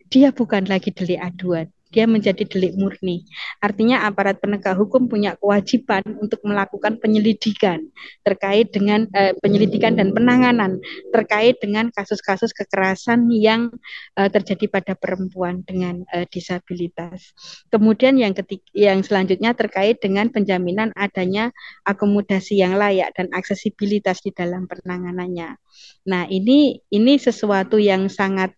dia 0.09 0.33
bukan 0.33 0.65
lagi 0.65 0.89
delik 0.89 1.21
aduan 1.21 1.69
dia 1.89 2.05
menjadi 2.05 2.45
delik 2.45 2.77
murni. 2.77 3.25
Artinya 3.59 4.05
aparat 4.05 4.37
penegak 4.37 4.77
hukum 4.77 5.09
punya 5.09 5.33
kewajiban 5.41 6.05
untuk 6.21 6.37
melakukan 6.45 7.01
penyelidikan 7.01 7.81
terkait 8.21 8.69
dengan 8.69 9.09
eh, 9.17 9.33
penyelidikan 9.41 9.97
dan 9.97 10.13
penanganan 10.13 10.77
terkait 11.09 11.57
dengan 11.57 11.89
kasus-kasus 11.89 12.53
kekerasan 12.53 13.33
yang 13.33 13.73
eh, 14.15 14.29
terjadi 14.29 14.69
pada 14.69 14.93
perempuan 14.93 15.65
dengan 15.65 16.05
eh, 16.13 16.29
disabilitas. 16.29 17.33
Kemudian 17.73 18.21
yang 18.21 18.37
ketik 18.37 18.61
yang 18.77 19.01
selanjutnya 19.01 19.57
terkait 19.57 19.97
dengan 19.97 20.29
penjaminan 20.29 20.93
adanya 20.93 21.49
akomodasi 21.89 22.61
yang 22.61 22.77
layak 22.77 23.09
dan 23.17 23.33
aksesibilitas 23.33 24.21
di 24.21 24.29
dalam 24.29 24.69
penanganannya. 24.69 25.57
Nah, 26.05 26.23
ini 26.29 26.77
ini 26.93 27.13
sesuatu 27.17 27.81
yang 27.81 28.07
sangat 28.13 28.53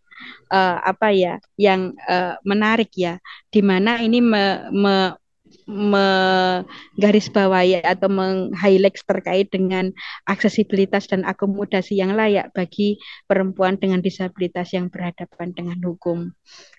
uh, 0.51 0.77
apa 0.83 1.13
ya 1.13 1.39
yang 1.55 1.95
uh, 2.07 2.35
menarik 2.43 2.91
ya 2.97 3.19
di 3.49 3.61
mana 3.63 4.03
ini 4.03 4.19
me, 4.19 4.67
me, 4.71 5.15
menggarisbawahi 5.71 7.79
atau 7.83 8.07
meng-highlight 8.11 8.99
terkait 9.03 9.51
dengan 9.51 9.91
aksesibilitas 10.27 11.07
dan 11.07 11.23
akomodasi 11.27 11.95
yang 11.99 12.15
layak 12.15 12.53
bagi 12.55 12.97
perempuan 13.27 13.77
dengan 13.79 14.01
disabilitas 14.03 14.73
yang 14.75 14.89
berhadapan 14.91 15.53
dengan 15.55 15.83
hukum. 15.83 16.31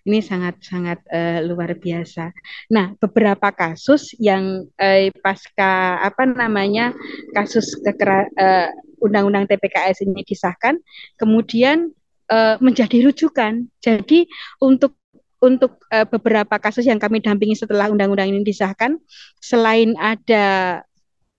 Ini 0.05 0.22
sangat-sangat 0.22 0.98
uh, 1.09 1.40
luar 1.46 1.74
biasa. 1.78 2.33
Nah, 2.72 2.94
beberapa 2.98 3.52
kasus 3.55 4.14
yang 4.18 4.66
uh, 4.76 5.11
pasca 5.22 6.02
apa 6.02 6.26
namanya 6.26 6.92
kasus 7.33 7.76
kekera, 7.81 8.26
uh, 8.37 8.68
undang-undang 9.02 9.50
TPKS 9.50 10.07
ini 10.07 10.22
disahkan, 10.22 10.78
kemudian 11.18 11.90
uh, 12.30 12.56
menjadi 12.62 13.08
rujukan. 13.11 13.66
Jadi 13.82 14.28
untuk 14.62 14.94
untuk 15.42 15.82
uh, 15.90 16.06
beberapa 16.06 16.54
kasus 16.62 16.87
yang 16.87 17.02
kami 17.02 17.18
dampingi 17.18 17.58
setelah 17.58 17.90
undang-undang 17.90 18.30
ini 18.30 18.46
disahkan, 18.46 18.94
selain 19.42 19.98
ada 19.98 20.80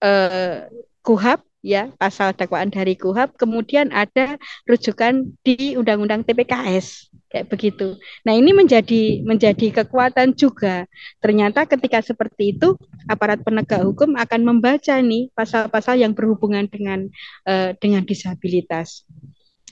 uh, 0.03 0.67
KUHAP 0.99 1.39
ya 1.63 1.87
pasal 1.95 2.35
dakwaan 2.35 2.67
dari 2.67 2.99
KUHAP, 2.99 3.39
kemudian 3.39 3.95
ada 3.95 4.35
rujukan 4.67 5.31
di 5.47 5.79
undang-undang 5.79 6.27
TPKS 6.27 7.07
kayak 7.31 7.47
begitu. 7.47 7.95
Nah 8.27 8.35
ini 8.35 8.51
menjadi 8.51 9.23
menjadi 9.23 9.81
kekuatan 9.81 10.35
juga. 10.35 10.85
Ternyata 11.23 11.63
ketika 11.65 12.03
seperti 12.03 12.59
itu 12.59 12.75
aparat 13.07 13.41
penegak 13.41 13.81
hukum 13.87 14.19
akan 14.19 14.41
membaca 14.43 14.99
nih 14.99 15.31
pasal-pasal 15.33 15.97
yang 15.97 16.11
berhubungan 16.11 16.67
dengan 16.67 17.07
uh, 17.47 17.71
dengan 17.79 18.03
disabilitas 18.03 19.07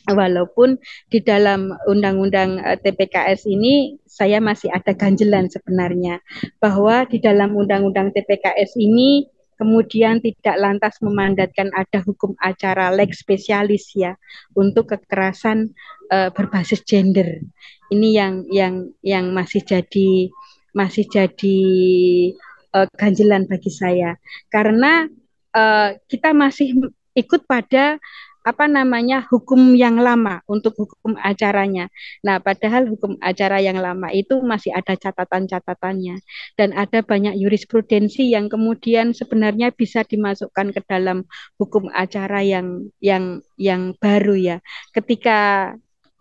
walaupun 0.09 0.81
di 1.13 1.21
dalam 1.21 1.75
undang-undang 1.85 2.57
eh, 2.63 2.77
TPKS 2.81 3.45
ini 3.45 4.01
saya 4.09 4.41
masih 4.41 4.73
ada 4.73 4.97
ganjelan 4.97 5.51
sebenarnya 5.51 6.17
bahwa 6.57 7.05
di 7.05 7.21
dalam 7.21 7.53
undang-undang 7.53 8.09
TPKS 8.15 8.79
ini 8.81 9.29
kemudian 9.61 10.17
tidak 10.25 10.57
lantas 10.57 10.97
memandatkan 11.05 11.69
ada 11.77 12.01
hukum 12.01 12.33
acara 12.41 12.89
lex 12.89 13.21
spesialis 13.21 13.93
ya 13.93 14.17
untuk 14.57 14.89
kekerasan 14.89 15.69
uh, 16.09 16.33
berbasis 16.33 16.81
gender. 16.81 17.45
Ini 17.93 18.09
yang 18.09 18.33
yang 18.49 18.89
yang 19.05 19.29
masih 19.29 19.61
jadi 19.61 20.33
masih 20.73 21.05
jadi 21.05 21.59
uh, 22.73 22.89
ganjelan 22.97 23.45
bagi 23.45 23.69
saya 23.69 24.17
karena 24.49 25.05
uh, 25.53 25.93
kita 26.09 26.33
masih 26.33 26.89
ikut 27.13 27.45
pada 27.45 28.01
apa 28.41 28.65
namanya 28.65 29.25
hukum 29.29 29.77
yang 29.77 30.01
lama 30.01 30.41
untuk 30.49 30.73
hukum 30.73 31.13
acaranya. 31.21 31.87
Nah, 32.25 32.41
padahal 32.41 32.89
hukum 32.89 33.17
acara 33.21 33.61
yang 33.61 33.77
lama 33.77 34.09
itu 34.09 34.41
masih 34.41 34.73
ada 34.73 34.97
catatan-catatannya 34.97 36.17
dan 36.57 36.69
ada 36.73 37.05
banyak 37.05 37.37
jurisprudensi 37.37 38.33
yang 38.33 38.49
kemudian 38.49 39.13
sebenarnya 39.13 39.69
bisa 39.73 40.01
dimasukkan 40.01 40.73
ke 40.73 40.81
dalam 40.89 41.25
hukum 41.61 41.89
acara 41.93 42.41
yang 42.41 42.89
yang 42.97 43.45
yang 43.61 43.93
baru 44.01 44.35
ya. 44.37 44.57
Ketika 44.89 45.71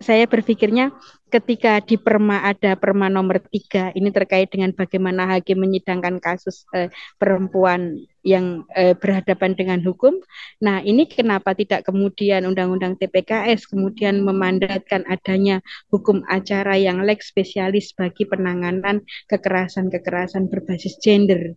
saya 0.00 0.24
berpikirnya 0.24 0.96
ketika 1.28 1.76
di 1.84 2.00
Perma 2.00 2.40
ada 2.40 2.72
Perma 2.72 3.12
nomor 3.12 3.44
tiga 3.52 3.92
ini 3.92 4.08
terkait 4.08 4.48
dengan 4.48 4.72
bagaimana 4.72 5.28
hakim 5.28 5.60
menyidangkan 5.60 6.16
kasus 6.24 6.64
eh, 6.72 6.88
perempuan 7.20 8.00
yang 8.24 8.64
eh, 8.72 8.96
berhadapan 8.96 9.52
dengan 9.52 9.80
hukum. 9.84 10.16
Nah, 10.64 10.80
ini 10.80 11.04
kenapa 11.04 11.52
tidak 11.52 11.84
kemudian 11.84 12.48
Undang-Undang 12.48 12.96
TPKS 12.96 13.68
kemudian 13.68 14.24
memandatkan 14.24 15.04
adanya 15.04 15.60
hukum 15.92 16.24
acara 16.32 16.80
yang 16.80 17.04
lex 17.04 17.28
spesialis 17.28 17.92
bagi 17.92 18.24
penanganan 18.24 19.04
kekerasan-kekerasan 19.28 20.48
berbasis 20.48 20.96
gender 20.96 21.52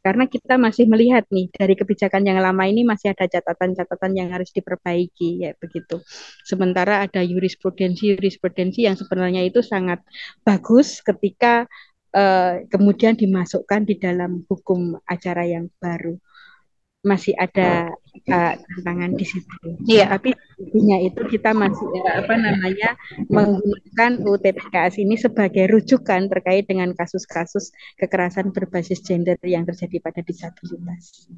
karena 0.00 0.24
kita 0.24 0.56
masih 0.56 0.88
melihat 0.88 1.28
nih 1.28 1.52
dari 1.52 1.76
kebijakan 1.76 2.24
yang 2.24 2.40
lama 2.40 2.64
ini 2.64 2.82
masih 2.88 3.12
ada 3.12 3.28
catatan-catatan 3.28 4.12
yang 4.16 4.28
harus 4.32 4.48
diperbaiki 4.50 5.44
ya 5.44 5.52
begitu. 5.60 6.00
Sementara 6.44 7.04
ada 7.04 7.20
jurisprudensi-jurisprudensi 7.20 8.88
yang 8.88 8.96
sebenarnya 8.96 9.44
itu 9.44 9.60
sangat 9.60 10.00
bagus 10.40 11.04
ketika 11.04 11.68
uh, 12.16 12.64
kemudian 12.72 13.14
dimasukkan 13.14 13.84
di 13.84 14.00
dalam 14.00 14.42
hukum 14.48 14.96
acara 15.04 15.44
yang 15.44 15.68
baru 15.76 16.16
masih 17.00 17.32
ada 17.40 17.88
uh, 18.28 18.54
tantangan 18.60 19.16
di 19.16 19.24
situ. 19.24 19.56
Iya, 19.88 20.12
tapi 20.12 20.36
intinya 20.60 20.98
itu 21.00 21.20
kita 21.32 21.56
masih 21.56 21.88
uh, 21.88 22.14
apa 22.20 22.34
namanya 22.36 22.92
menggunakan 23.32 24.20
UTPKS 24.28 25.00
ini 25.00 25.16
sebagai 25.16 25.64
rujukan 25.72 26.28
terkait 26.28 26.68
dengan 26.68 26.92
kasus-kasus 26.92 27.72
kekerasan 27.96 28.52
berbasis 28.52 29.00
gender 29.00 29.40
yang 29.40 29.64
terjadi 29.64 29.96
pada 30.04 30.20
disabilitas. 30.20 31.32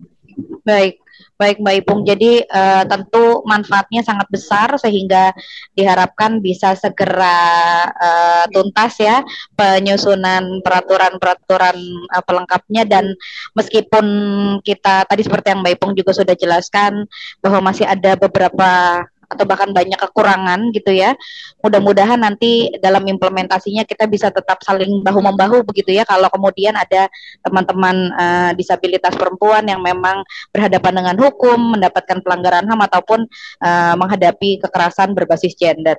Baik, 0.62 0.98
baik 1.36 1.60
Mbak 1.60 1.74
Ipung. 1.84 2.02
Jadi 2.08 2.42
uh, 2.42 2.82
tentu 2.88 3.46
manfaatnya 3.46 4.02
sangat 4.02 4.26
besar 4.32 4.68
sehingga 4.80 5.30
diharapkan 5.76 6.42
bisa 6.42 6.74
segera 6.74 7.84
uh, 7.92 8.44
tuntas 8.50 8.96
ya 8.98 9.20
penyusunan 9.54 10.64
peraturan-peraturan 10.64 11.76
uh, 12.10 12.22
pelengkapnya 12.24 12.82
dan 12.88 13.12
meskipun 13.52 14.06
kita 14.64 15.04
tadi 15.04 15.22
seperti 15.22 15.51
yang 15.52 15.60
Mbak 15.60 15.72
Ipung 15.78 15.92
juga 15.92 16.16
sudah 16.16 16.34
jelaskan 16.34 17.04
bahwa 17.44 17.70
masih 17.70 17.84
ada 17.84 18.16
beberapa 18.16 18.70
atau 19.32 19.44
bahkan 19.48 19.72
banyak 19.72 19.96
kekurangan 19.96 20.70
gitu 20.76 20.92
ya. 20.92 21.16
Mudah-mudahan 21.64 22.20
nanti 22.20 22.68
dalam 22.78 23.02
implementasinya 23.08 23.88
kita 23.88 24.06
bisa 24.06 24.28
tetap 24.28 24.60
saling 24.60 25.00
bahu 25.00 25.20
membahu 25.24 25.64
begitu 25.64 25.96
ya. 25.96 26.04
Kalau 26.04 26.28
kemudian 26.28 26.76
ada 26.76 27.08
teman-teman 27.40 27.96
uh, 28.14 28.50
disabilitas 28.52 29.16
perempuan 29.16 29.64
yang 29.66 29.80
memang 29.80 30.22
berhadapan 30.52 31.02
dengan 31.02 31.16
hukum, 31.18 31.78
mendapatkan 31.78 32.20
pelanggaran 32.20 32.68
HAM 32.68 32.80
ataupun 32.86 33.20
uh, 33.64 33.94
menghadapi 33.96 34.60
kekerasan 34.62 35.16
berbasis 35.16 35.56
gender. 35.56 35.96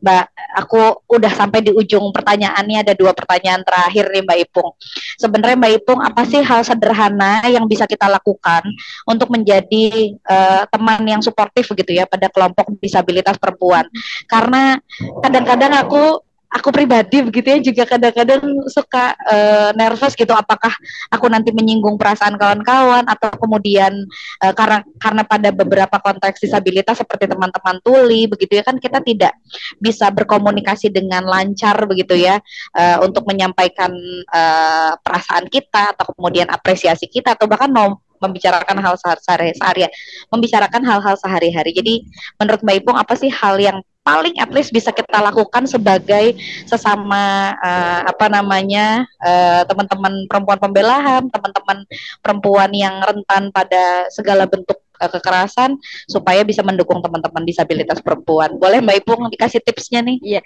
Mbak, 0.00 0.24
aku 0.64 1.02
udah 1.10 1.32
sampai 1.32 1.64
di 1.64 1.72
ujung 1.74 2.10
pertanyaannya 2.14 2.86
ada 2.86 2.94
dua 2.94 3.12
pertanyaan 3.12 3.64
terakhir 3.66 4.08
nih 4.12 4.22
Mbak 4.24 4.38
Ipung. 4.48 4.70
Sebenarnya 5.18 5.56
Mbak 5.58 5.72
Ipung 5.82 6.00
apa 6.04 6.22
sih 6.28 6.40
hal 6.44 6.62
sederhana 6.62 7.42
yang 7.48 7.64
bisa 7.66 7.88
kita 7.88 8.06
lakukan 8.06 8.62
untuk 9.08 9.32
menjadi 9.32 10.14
uh, 10.28 10.64
teman 10.68 11.02
yang 11.08 11.20
suportif 11.24 11.68
begitu 11.72 11.98
ya 11.98 12.04
pada 12.04 12.28
kelompok 12.28 12.67
disabilitas 12.76 13.40
perempuan. 13.40 13.88
Karena 14.28 14.76
kadang-kadang 15.24 15.72
aku 15.80 16.28
aku 16.48 16.72
pribadi 16.72 17.20
begitu 17.20 17.46
ya 17.52 17.58
juga 17.60 17.84
kadang-kadang 17.84 18.40
suka 18.72 19.12
uh, 19.28 19.70
nervous 19.76 20.16
gitu 20.16 20.32
apakah 20.32 20.72
aku 21.12 21.28
nanti 21.28 21.52
menyinggung 21.52 22.00
perasaan 22.00 22.40
kawan-kawan 22.40 23.04
atau 23.04 23.28
kemudian 23.36 23.92
uh, 24.40 24.52
karena 24.56 24.80
karena 24.96 25.22
pada 25.28 25.52
beberapa 25.52 25.96
konteks 26.00 26.40
disabilitas 26.40 27.04
seperti 27.04 27.28
teman-teman 27.28 27.84
tuli 27.84 28.24
begitu 28.24 28.56
ya 28.56 28.64
kan 28.64 28.80
kita 28.80 29.04
tidak 29.04 29.36
bisa 29.76 30.08
berkomunikasi 30.08 30.88
dengan 30.88 31.28
lancar 31.28 31.76
begitu 31.84 32.16
ya 32.16 32.40
uh, 32.72 33.04
untuk 33.04 33.28
menyampaikan 33.28 33.92
uh, 34.32 34.96
perasaan 35.04 35.52
kita 35.52 35.92
atau 35.92 36.16
kemudian 36.16 36.48
apresiasi 36.48 37.12
kita 37.12 37.36
atau 37.36 37.44
bahkan 37.44 37.68
mau 37.68 38.00
membicarakan 38.18 38.76
hal 38.78 38.94
sehari-hari, 38.98 39.88
membicarakan 40.30 40.82
hal-hal 40.84 41.14
sehari-hari. 41.18 41.70
Jadi 41.74 41.94
menurut 42.38 42.60
Mbak 42.62 42.76
Ipung 42.84 42.98
apa 42.98 43.14
sih 43.14 43.30
hal 43.30 43.58
yang 43.58 43.78
paling 44.08 44.32
at 44.40 44.48
least 44.48 44.72
bisa 44.72 44.88
kita 44.88 45.20
lakukan 45.20 45.68
sebagai 45.68 46.32
sesama 46.64 47.52
uh, 47.60 48.08
apa 48.08 48.32
namanya 48.32 49.04
uh, 49.20 49.68
teman-teman 49.68 50.24
perempuan 50.24 50.56
pembela 50.56 50.96
HAM, 50.96 51.28
teman-teman 51.28 51.84
perempuan 52.24 52.70
yang 52.72 53.04
rentan 53.04 53.52
pada 53.52 54.08
segala 54.08 54.48
bentuk 54.48 54.80
uh, 54.96 55.10
kekerasan 55.12 55.76
supaya 56.08 56.40
bisa 56.40 56.64
mendukung 56.64 57.04
teman-teman 57.04 57.44
disabilitas 57.44 58.00
perempuan. 58.00 58.56
Boleh 58.56 58.80
Mbak 58.80 58.96
Ipung 59.04 59.28
dikasih 59.28 59.60
tipsnya 59.60 60.00
nih? 60.00 60.16
Iya. 60.24 60.42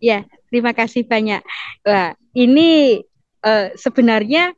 Iya, 0.00 0.18
terima 0.52 0.72
kasih 0.76 1.04
banyak. 1.08 1.40
Wah, 1.84 2.16
ini 2.36 3.00
uh, 3.44 3.72
sebenarnya 3.76 4.52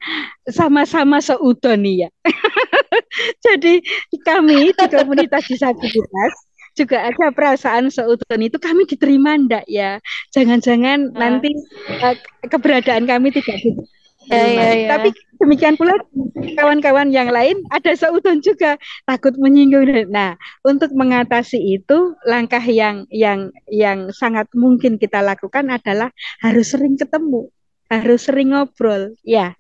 sama-sama 0.49 1.19
seudon 1.23 1.83
ya. 1.87 2.09
Jadi 3.45 3.83
kami 4.25 4.73
di 4.73 4.87
komunitas 4.89 5.47
disabilitas 5.47 6.33
juga 6.73 7.05
ada 7.05 7.29
perasaan 7.29 7.93
seudon 7.93 8.41
itu 8.41 8.57
kami 8.57 8.89
diterima 8.89 9.37
ndak 9.37 9.67
ya? 9.69 10.01
Jangan-jangan 10.33 11.13
uh. 11.13 11.19
nanti 11.19 11.53
uh, 12.01 12.17
keberadaan 12.49 13.05
kami 13.05 13.35
tidak 13.35 13.61
diterima. 13.61 13.85
Ya, 14.31 14.47
ya, 14.47 14.67
ya. 14.79 14.89
Tapi 14.95 15.09
demikian 15.43 15.75
pula 15.75 15.99
kawan-kawan 16.55 17.11
yang 17.11 17.35
lain 17.35 17.59
ada 17.75 17.91
seudon 17.99 18.39
juga 18.39 18.79
takut 19.03 19.35
menyinggung. 19.35 20.07
Nah, 20.15 20.39
untuk 20.63 20.95
mengatasi 20.95 21.59
itu 21.59 22.15
langkah 22.23 22.63
yang 22.63 23.03
yang 23.11 23.51
yang 23.67 24.15
sangat 24.15 24.47
mungkin 24.55 25.03
kita 25.03 25.19
lakukan 25.19 25.67
adalah 25.75 26.15
harus 26.39 26.71
sering 26.71 26.95
ketemu, 26.95 27.51
harus 27.93 28.25
sering 28.25 28.57
ngobrol, 28.57 29.13
ya, 29.21 29.53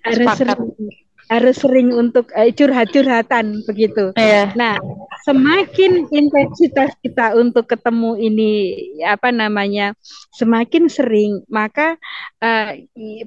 harus 0.00 0.24
Sepakat. 0.24 0.56
sering 0.56 1.04
harus 1.28 1.56
sering 1.56 1.88
untuk 1.92 2.28
uh, 2.36 2.50
curhat-curhatan 2.52 3.64
begitu. 3.64 4.12
Yeah. 4.16 4.52
Nah, 4.52 4.76
semakin 5.24 6.04
intensitas 6.12 6.92
kita 7.00 7.32
untuk 7.36 7.64
ketemu 7.64 8.20
ini 8.20 8.52
apa 9.04 9.32
namanya 9.32 9.96
semakin 10.36 10.92
sering, 10.92 11.40
maka 11.48 11.96
uh, 12.44 12.76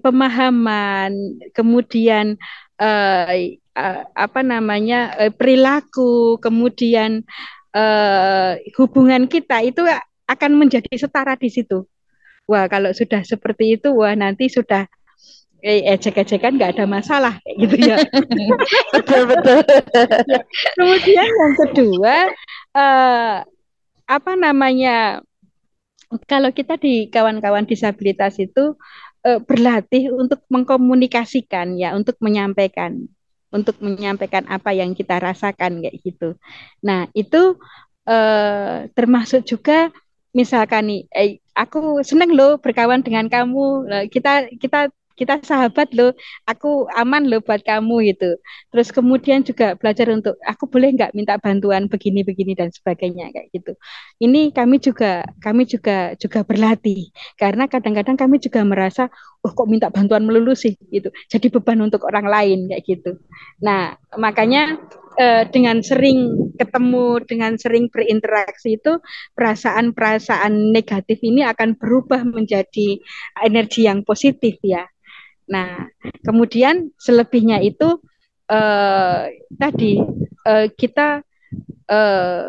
pemahaman 0.02 1.42
kemudian 1.58 2.38
uh, 2.78 3.34
uh, 3.74 4.02
apa 4.14 4.42
namanya 4.46 5.18
uh, 5.18 5.34
perilaku 5.34 6.38
kemudian 6.38 7.26
uh, 7.74 8.62
hubungan 8.78 9.26
kita 9.26 9.66
itu 9.66 9.82
akan 10.30 10.52
menjadi 10.54 10.92
setara 10.94 11.34
di 11.34 11.50
situ. 11.50 11.88
Wah, 12.48 12.66
kalau 12.72 12.96
sudah 12.96 13.22
seperti 13.28 13.76
itu, 13.76 13.92
wah 13.92 14.16
nanti 14.16 14.48
sudah 14.48 14.88
eh, 15.60 15.84
ejek-ejekan 15.94 16.56
nggak 16.56 16.80
ada 16.80 16.86
masalah 16.88 17.36
gitu 17.60 17.76
ya. 17.76 18.00
betul 18.96 19.22
betul. 19.28 19.60
ya. 19.68 20.40
Kemudian 20.80 21.28
yang 21.28 21.54
kedua 21.60 22.16
uh, 22.72 23.36
apa 24.08 24.32
namanya 24.40 25.20
kalau 26.24 26.56
kita 26.56 26.80
di 26.80 27.12
kawan-kawan 27.12 27.68
disabilitas 27.68 28.40
itu 28.40 28.80
uh, 29.28 29.40
berlatih 29.44 30.16
untuk 30.16 30.40
mengkomunikasikan 30.48 31.76
ya, 31.76 31.92
untuk 32.00 32.16
menyampaikan, 32.24 33.12
untuk 33.52 33.76
menyampaikan 33.84 34.48
apa 34.48 34.72
yang 34.72 34.96
kita 34.96 35.20
rasakan 35.20 35.84
kayak 35.84 36.00
gitu. 36.00 36.40
Nah 36.80 37.12
itu 37.12 37.60
uh, 38.08 38.88
termasuk 38.96 39.44
juga 39.44 39.92
misalkan 40.36 40.90
nih, 40.90 41.02
eh, 41.16 41.30
aku 41.56 42.02
seneng 42.04 42.34
loh 42.36 42.60
berkawan 42.60 43.02
dengan 43.06 43.28
kamu, 43.32 43.88
kita 44.12 44.52
kita 44.62 44.90
kita 45.18 45.42
sahabat 45.42 45.90
loh, 45.98 46.14
aku 46.46 46.86
aman 46.94 47.26
loh 47.26 47.42
buat 47.42 47.66
kamu 47.66 48.14
gitu. 48.14 48.38
Terus 48.70 48.94
kemudian 48.94 49.42
juga 49.42 49.74
belajar 49.74 50.14
untuk 50.14 50.38
aku 50.46 50.70
boleh 50.70 50.94
nggak 50.94 51.18
minta 51.18 51.42
bantuan 51.42 51.90
begini-begini 51.90 52.54
dan 52.54 52.70
sebagainya 52.70 53.34
kayak 53.34 53.50
gitu. 53.50 53.74
Ini 54.22 54.54
kami 54.54 54.78
juga 54.78 55.26
kami 55.42 55.66
juga 55.66 56.14
juga 56.22 56.46
berlatih 56.46 57.10
karena 57.42 57.66
kadang-kadang 57.66 58.16
kami 58.16 58.38
juga 58.38 58.62
merasa 58.62 59.10
oh 59.42 59.52
kok 59.52 59.68
minta 59.68 59.90
bantuan 59.90 60.22
melulu 60.30 60.54
sih 60.54 60.78
gitu. 60.94 61.10
Jadi 61.34 61.50
beban 61.50 61.82
untuk 61.82 62.06
orang 62.06 62.30
lain 62.30 62.70
kayak 62.70 62.86
gitu. 62.86 63.18
Nah, 63.66 63.98
makanya 64.22 64.78
eh, 65.18 65.44
dengan 65.50 65.82
sering 65.82 66.54
ketemu, 66.56 67.22
dengan 67.26 67.58
sering 67.58 67.90
berinteraksi 67.90 68.78
itu 68.78 69.02
perasaan-perasaan 69.34 70.74
negatif 70.74 71.20
ini 71.26 71.44
akan 71.46 71.78
berubah 71.78 72.24
menjadi 72.24 73.02
energi 73.42 73.90
yang 73.90 74.06
positif 74.06 74.58
ya. 74.62 74.86
Nah, 75.48 75.88
kemudian 76.22 76.92
selebihnya 77.00 77.64
itu 77.64 78.00
eh, 78.52 79.22
tadi 79.56 79.94
eh, 80.48 80.68
kita 80.76 81.24
eh, 81.88 82.48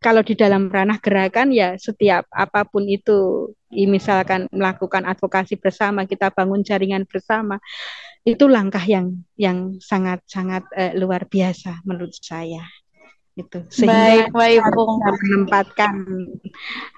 kalau 0.00 0.22
di 0.24 0.32
dalam 0.32 0.72
ranah 0.72 0.96
gerakan 0.96 1.52
ya 1.52 1.76
setiap 1.76 2.24
apa 2.32 2.64
pun 2.64 2.88
itu 2.88 3.52
misalkan 3.70 4.48
melakukan 4.48 5.04
advokasi 5.04 5.60
bersama 5.60 6.08
kita 6.08 6.32
bangun 6.32 6.64
jaringan 6.64 7.04
bersama 7.04 7.60
itu 8.24 8.44
langkah 8.46 8.82
yang 8.84 9.24
yang 9.40 9.80
sangat 9.80 10.20
sangat 10.28 10.64
eh, 10.76 10.92
luar 10.96 11.24
biasa 11.24 11.80
menurut 11.88 12.12
saya. 12.20 12.64
Itu 13.38 13.64
sehingga 13.72 14.28
baik, 14.28 14.36
baik, 14.36 14.60
bisa 14.60 15.10
menempatkan 15.24 15.94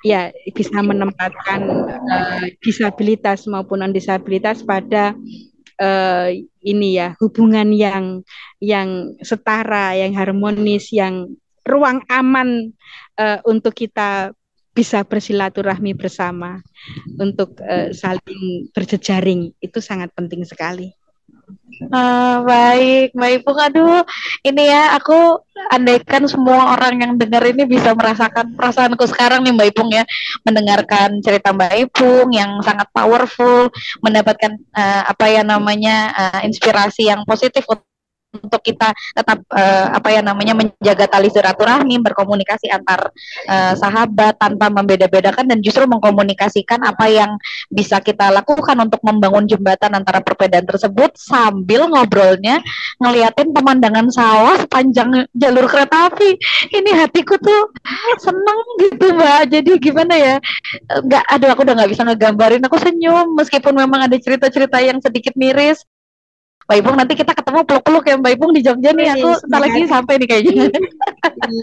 ya 0.02 0.22
bisa 0.56 0.78
menempatkan 0.80 1.60
uh, 2.08 2.46
disabilitas 2.64 3.46
maupun 3.46 3.84
non 3.84 3.92
disabilitas 3.94 4.64
pada 4.64 5.12
uh, 5.78 6.28
ini 6.64 6.98
ya 6.98 7.14
hubungan 7.20 7.70
yang 7.70 8.24
yang 8.58 9.14
setara 9.22 9.94
yang 9.94 10.16
harmonis 10.16 10.90
yang 10.90 11.30
ruang 11.62 12.02
aman 12.10 12.74
uh, 13.20 13.38
untuk 13.46 13.76
kita 13.76 14.34
bisa 14.72 15.04
bersilaturahmi 15.04 15.92
bersama 15.92 16.64
untuk 17.20 17.60
uh, 17.60 17.92
saling 17.92 18.72
berjejaring. 18.72 19.52
Itu 19.60 19.84
sangat 19.84 20.10
penting 20.16 20.48
sekali. 20.48 20.96
Uh, 21.82 22.46
baik, 22.46 23.10
baik 23.16 23.42
Bung. 23.42 23.58
Aduh, 23.58 24.06
ini 24.46 24.70
ya 24.70 24.94
aku 24.94 25.42
andaikan 25.74 26.24
semua 26.30 26.78
orang 26.78 27.02
yang 27.02 27.12
dengar 27.18 27.42
ini 27.42 27.66
bisa 27.66 27.92
merasakan 27.92 28.54
perasaanku 28.54 29.02
sekarang 29.10 29.42
nih 29.42 29.52
Mbak 29.52 29.68
Ipung 29.74 29.90
ya, 29.90 30.06
mendengarkan 30.46 31.18
cerita 31.20 31.50
Mbak 31.50 31.90
Ipung 31.90 32.30
yang 32.30 32.62
sangat 32.62 32.86
powerful, 32.94 33.68
mendapatkan 33.98 34.56
uh, 34.72 35.02
apa 35.10 35.26
ya 35.26 35.42
namanya 35.42 36.14
uh, 36.14 36.40
inspirasi 36.46 37.10
yang 37.10 37.26
positif 37.26 37.66
untuk 37.66 37.91
kita 38.40 38.96
tetap 39.12 39.44
uh, 39.52 39.86
apa 39.92 40.08
ya 40.08 40.24
namanya 40.24 40.56
menjaga 40.56 41.04
tali 41.04 41.28
silaturahmi, 41.28 42.00
berkomunikasi 42.00 42.72
antar 42.72 43.12
uh, 43.48 43.74
sahabat 43.76 44.40
tanpa 44.40 44.72
membeda-bedakan 44.72 45.44
dan 45.44 45.58
justru 45.60 45.84
mengkomunikasikan 45.84 46.80
apa 46.80 47.12
yang 47.12 47.30
bisa 47.68 48.00
kita 48.00 48.32
lakukan 48.32 48.78
untuk 48.80 49.04
membangun 49.04 49.44
jembatan 49.44 49.92
antara 49.92 50.24
perbedaan 50.24 50.64
tersebut 50.64 51.12
sambil 51.20 51.84
ngobrolnya 51.92 52.64
ngeliatin 52.96 53.52
pemandangan 53.52 54.08
sawah 54.08 54.56
sepanjang 54.64 55.28
jalur 55.36 55.68
kereta 55.68 56.08
api. 56.08 56.40
Ini 56.72 56.90
hatiku 57.04 57.36
tuh 57.36 57.68
seneng 58.16 58.58
gitu 58.80 59.12
mbak. 59.12 59.52
Jadi 59.52 59.70
gimana 59.76 60.14
ya? 60.16 60.36
Nggak, 60.88 61.24
aduh 61.28 61.48
aku 61.52 61.60
udah 61.68 61.74
nggak 61.76 61.90
bisa 61.92 62.02
ngegambarin. 62.08 62.64
Aku 62.64 62.80
senyum 62.80 63.36
meskipun 63.36 63.76
memang 63.76 64.08
ada 64.08 64.16
cerita-cerita 64.16 64.80
yang 64.80 64.98
sedikit 65.04 65.36
miris 65.36 65.84
Mbak 66.66 66.76
Ipung 66.78 66.96
nanti 66.96 67.14
kita 67.18 67.32
ketemu 67.34 67.60
peluk-peluk 67.66 68.04
ya 68.06 68.14
Mbak 68.18 68.32
Ipung 68.38 68.52
di 68.54 68.60
Jogja 68.62 68.90
nih 68.94 69.08
aku 69.18 69.28
sebentar 69.42 69.60
lagi 69.62 69.80
sampai 69.90 70.14
nih 70.22 70.28
kayaknya. 70.30 70.52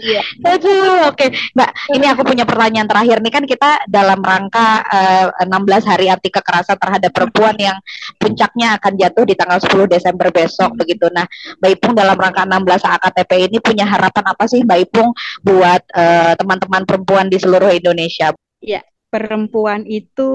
Iya. 0.04 0.22
Aduh, 0.56 1.08
oke. 1.08 1.16
Okay. 1.16 1.28
Mbak, 1.56 1.70
ini 1.96 2.06
aku 2.08 2.22
punya 2.24 2.44
pertanyaan 2.44 2.88
terakhir 2.88 3.18
nih 3.24 3.32
kan 3.32 3.44
kita 3.48 3.70
dalam 3.88 4.20
rangka 4.20 4.84
uh, 4.84 5.26
eh, 5.40 5.46
16 5.48 5.90
hari 5.90 6.06
anti 6.12 6.28
kekerasan 6.28 6.76
terhadap 6.76 7.10
perempuan 7.12 7.56
yang 7.56 7.76
puncaknya 8.20 8.76
akan 8.76 8.92
jatuh 9.00 9.24
di 9.24 9.34
tanggal 9.36 9.58
10 9.60 9.88
Desember 9.88 10.28
besok 10.28 10.76
begitu. 10.76 11.08
Nah, 11.12 11.24
Mbak 11.60 11.70
Ipung 11.80 11.92
dalam 11.96 12.16
rangka 12.16 12.44
16 12.44 13.00
AKTP 13.00 13.30
ini 13.50 13.58
punya 13.58 13.84
harapan 13.88 14.24
apa 14.36 14.44
sih 14.46 14.60
Mbak 14.64 14.78
Ipung 14.90 15.10
buat 15.40 15.82
eh, 15.96 16.32
teman-teman 16.36 16.82
uh, 16.84 16.86
perempuan 16.86 17.26
di 17.32 17.40
seluruh 17.40 17.72
Indonesia? 17.72 18.32
Ya, 18.60 18.84
perempuan 19.08 19.88
itu 19.88 20.28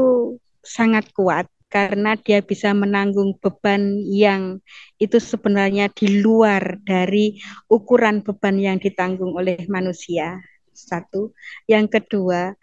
sangat 0.66 1.13
kuat 1.13 1.45
karena 1.76 2.15
dia 2.15 2.39
bisa 2.39 2.71
menanggung 2.71 3.36
beban 3.43 3.99
yang 4.07 4.63
itu 4.95 5.19
sebenarnya 5.19 5.91
di 5.91 6.23
luar 6.23 6.80
dari 6.88 7.36
ukuran 7.67 8.23
beban 8.23 8.55
yang 8.55 8.80
ditanggung 8.80 9.36
oleh 9.36 9.59
manusia. 9.67 10.39
Satu, 10.71 11.36
yang 11.67 11.91
kedua, 11.91 12.55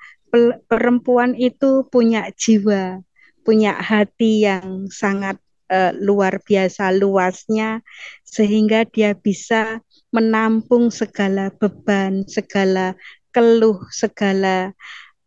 perempuan 0.65 1.37
itu 1.37 1.85
punya 1.93 2.33
jiwa, 2.33 3.05
punya 3.45 3.77
hati 3.77 4.49
yang 4.49 4.89
sangat 4.89 5.37
uh, 5.69 5.93
luar 6.01 6.41
biasa 6.41 6.97
luasnya, 6.97 7.85
sehingga 8.25 8.89
dia 8.89 9.13
bisa 9.13 9.85
menampung 10.09 10.89
segala 10.89 11.53
beban, 11.53 12.25
segala 12.25 12.97
keluh, 13.29 13.85
segala 13.93 14.73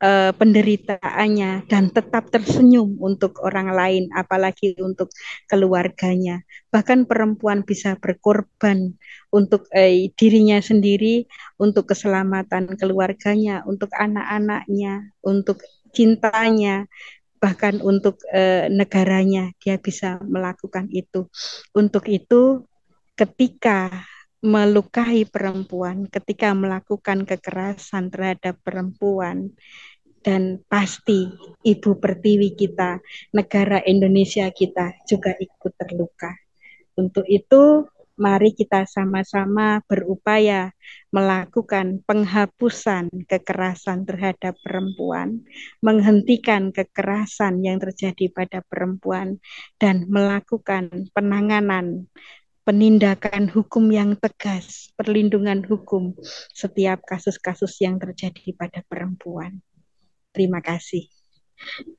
uh, 0.06 0.32
penderitaannya 0.38 1.66
dan 1.66 1.90
tetap 1.90 2.30
tersenyum 2.30 3.02
untuk 3.02 3.42
orang 3.42 3.74
lain 3.74 4.04
apalagi 4.14 4.78
untuk 4.78 5.10
keluarganya. 5.50 6.46
Bahkan 6.70 7.10
perempuan 7.10 7.66
bisa 7.66 7.98
berkorban 7.98 8.94
untuk 9.34 9.66
eh, 9.74 10.14
dirinya 10.14 10.62
sendiri 10.62 11.26
untuk 11.58 11.90
keselamatan 11.90 12.78
keluarganya 12.78 13.66
untuk 13.66 13.90
anak-anaknya 13.98 15.10
untuk 15.26 15.66
cintanya 15.96 16.86
bahkan 17.42 17.78
untuk 17.84 18.22
eh, 18.34 18.72
negaranya 18.72 19.54
dia 19.62 19.78
bisa 19.82 20.22
melakukan 20.24 20.90
itu. 20.94 21.30
Untuk 21.74 22.06
itu 22.10 22.66
ketika 23.16 24.06
melukai 24.46 25.26
perempuan, 25.26 26.06
ketika 26.06 26.54
melakukan 26.54 27.26
kekerasan 27.26 28.14
terhadap 28.14 28.62
perempuan, 28.62 29.50
dan 30.26 30.58
pasti 30.66 31.30
Ibu 31.62 32.02
Pertiwi 32.02 32.58
kita, 32.58 32.98
negara 33.38 33.78
Indonesia 33.86 34.50
kita 34.50 35.06
juga 35.06 35.38
ikut 35.38 35.74
terluka. 35.78 36.34
Untuk 36.98 37.30
itu 37.30 37.86
Mari 38.16 38.56
kita 38.56 38.88
sama-sama 38.88 39.84
berupaya 39.92 40.72
melakukan 41.12 42.00
penghapusan 42.08 43.12
kekerasan 43.28 44.08
terhadap 44.08 44.56
perempuan, 44.64 45.44
menghentikan 45.84 46.72
kekerasan 46.72 47.60
yang 47.60 47.76
terjadi 47.76 48.32
pada 48.32 48.64
perempuan, 48.72 49.36
dan 49.76 50.08
melakukan 50.08 51.12
penanganan 51.12 52.08
penindakan 52.64 53.52
hukum 53.52 53.92
yang 53.92 54.16
tegas, 54.16 54.96
perlindungan 54.96 55.68
hukum 55.68 56.16
setiap 56.56 57.04
kasus-kasus 57.04 57.84
yang 57.84 58.00
terjadi 58.00 58.56
pada 58.56 58.80
perempuan. 58.88 59.60
Terima 60.36 60.60
kasih. 60.60 61.08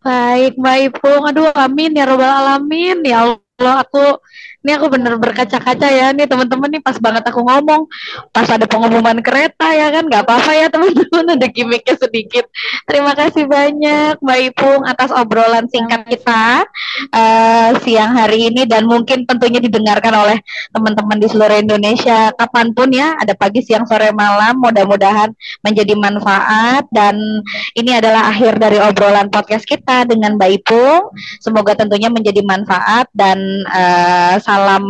Baik, 0.05 0.61
Mbak 0.61 0.77
Ipung. 0.93 1.25
Aduh, 1.25 1.49
amin 1.57 1.97
ya 1.97 2.05
robbal 2.05 2.29
alamin. 2.29 3.01
Ya 3.01 3.25
Allah 3.25 3.46
kalau 3.57 3.75
aku 3.81 4.05
ini 4.67 4.75
aku 4.75 4.91
bener 4.91 5.15
berkaca-kaca 5.23 5.87
ya. 5.95 6.11
Nih 6.11 6.27
teman-teman 6.27 6.67
nih 6.75 6.83
pas 6.83 6.99
banget 6.99 7.23
aku 7.31 7.39
ngomong 7.39 7.87
pas 8.35 8.51
ada 8.51 8.67
pengumuman 8.67 9.23
kereta 9.23 9.71
ya 9.71 9.95
kan? 9.95 10.11
Nggak 10.11 10.27
apa-apa 10.27 10.53
ya 10.59 10.67
teman-teman 10.75 11.39
ada 11.39 11.47
gimmicknya 11.47 11.95
sedikit. 11.95 12.51
Terima 12.83 13.15
kasih 13.15 13.47
banyak 13.47 14.19
Mbak 14.19 14.41
Ipung 14.51 14.83
atas 14.83 15.15
obrolan 15.15 15.71
singkat 15.71 16.03
kita 16.11 16.67
uh, 17.15 17.71
siang 17.87 18.19
hari 18.19 18.51
ini. 18.51 18.67
Dan 18.67 18.91
mungkin 18.91 19.23
tentunya 19.23 19.63
didengarkan 19.63 20.19
oleh 20.19 20.43
teman-teman 20.75 21.23
di 21.23 21.31
seluruh 21.31 21.63
Indonesia 21.63 22.35
kapan 22.35 22.75
pun 22.75 22.91
ya. 22.91 23.15
Ada 23.23 23.39
pagi 23.39 23.63
siang 23.63 23.87
sore 23.87 24.11
malam. 24.11 24.59
Mudah-mudahan 24.59 25.31
menjadi 25.63 25.95
manfaat. 25.95 26.91
Dan 26.91 27.15
ini 27.79 27.95
adalah 27.95 28.35
akhir 28.35 28.59
dari 28.59 28.83
obrolan 28.83 29.31
podcast 29.31 29.63
kita 29.63 30.11
dengan 30.11 30.35
Mbak 30.35 30.51
Ipung. 30.59 31.15
Semoga 31.39 31.79
tentunya 31.79 32.11
menjadi 32.11 32.43
manfaat. 32.43 33.07
Dan 33.15 33.46
uh, 33.69 34.35
salam 34.41 34.85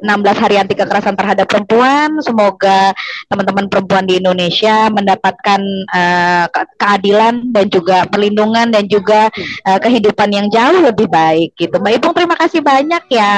16 0.00 0.42
hari 0.42 0.56
anti 0.56 0.74
kekerasan 0.78 1.18
terhadap 1.18 1.46
perempuan. 1.50 2.16
Semoga 2.22 2.94
teman-teman 3.28 3.66
perempuan 3.68 4.04
di 4.08 4.18
Indonesia 4.22 4.88
mendapatkan 4.88 5.60
uh, 5.90 6.46
keadilan 6.78 7.52
dan 7.52 7.66
juga 7.68 8.06
perlindungan 8.08 8.70
dan 8.72 8.84
juga 8.86 9.28
uh, 9.66 9.78
kehidupan 9.82 10.30
yang 10.32 10.46
jauh 10.48 10.80
lebih 10.80 11.10
baik 11.10 11.56
gitu. 11.58 11.76
Mbak 11.76 11.92
Ipung 12.00 12.14
terima 12.16 12.36
kasih 12.38 12.60
banyak 12.62 13.04
ya. 13.10 13.36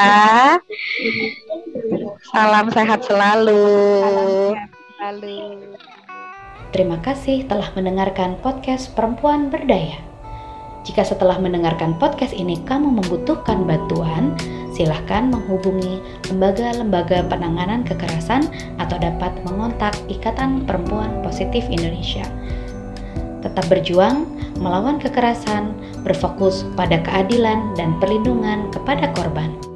Salam 2.31 2.71
sehat 2.71 3.03
selalu. 3.07 4.55
Terima 6.73 7.03
kasih 7.05 7.45
telah 7.51 7.69
mendengarkan 7.77 8.41
podcast 8.41 8.97
Perempuan 8.97 9.53
Berdaya. 9.53 10.12
Jika 10.83 11.07
setelah 11.07 11.39
mendengarkan 11.39 11.95
podcast 11.95 12.35
ini 12.35 12.59
kamu 12.67 12.99
membutuhkan 12.99 13.63
bantuan, 13.63 14.35
silahkan 14.75 15.31
menghubungi 15.31 16.03
lembaga-lembaga 16.27 17.23
penanganan 17.31 17.87
kekerasan 17.87 18.51
atau 18.83 18.99
dapat 18.99 19.31
mengontak 19.47 19.95
Ikatan 20.11 20.67
Perempuan 20.67 21.23
Positif 21.23 21.63
Indonesia. 21.71 22.27
Tetap 23.47 23.63
berjuang 23.71 24.27
melawan 24.59 24.99
kekerasan, 24.99 25.75
berfokus 26.03 26.67
pada 26.75 26.99
keadilan 27.03 27.75
dan 27.79 27.99
perlindungan 28.03 28.71
kepada 28.75 29.11
korban. 29.15 29.72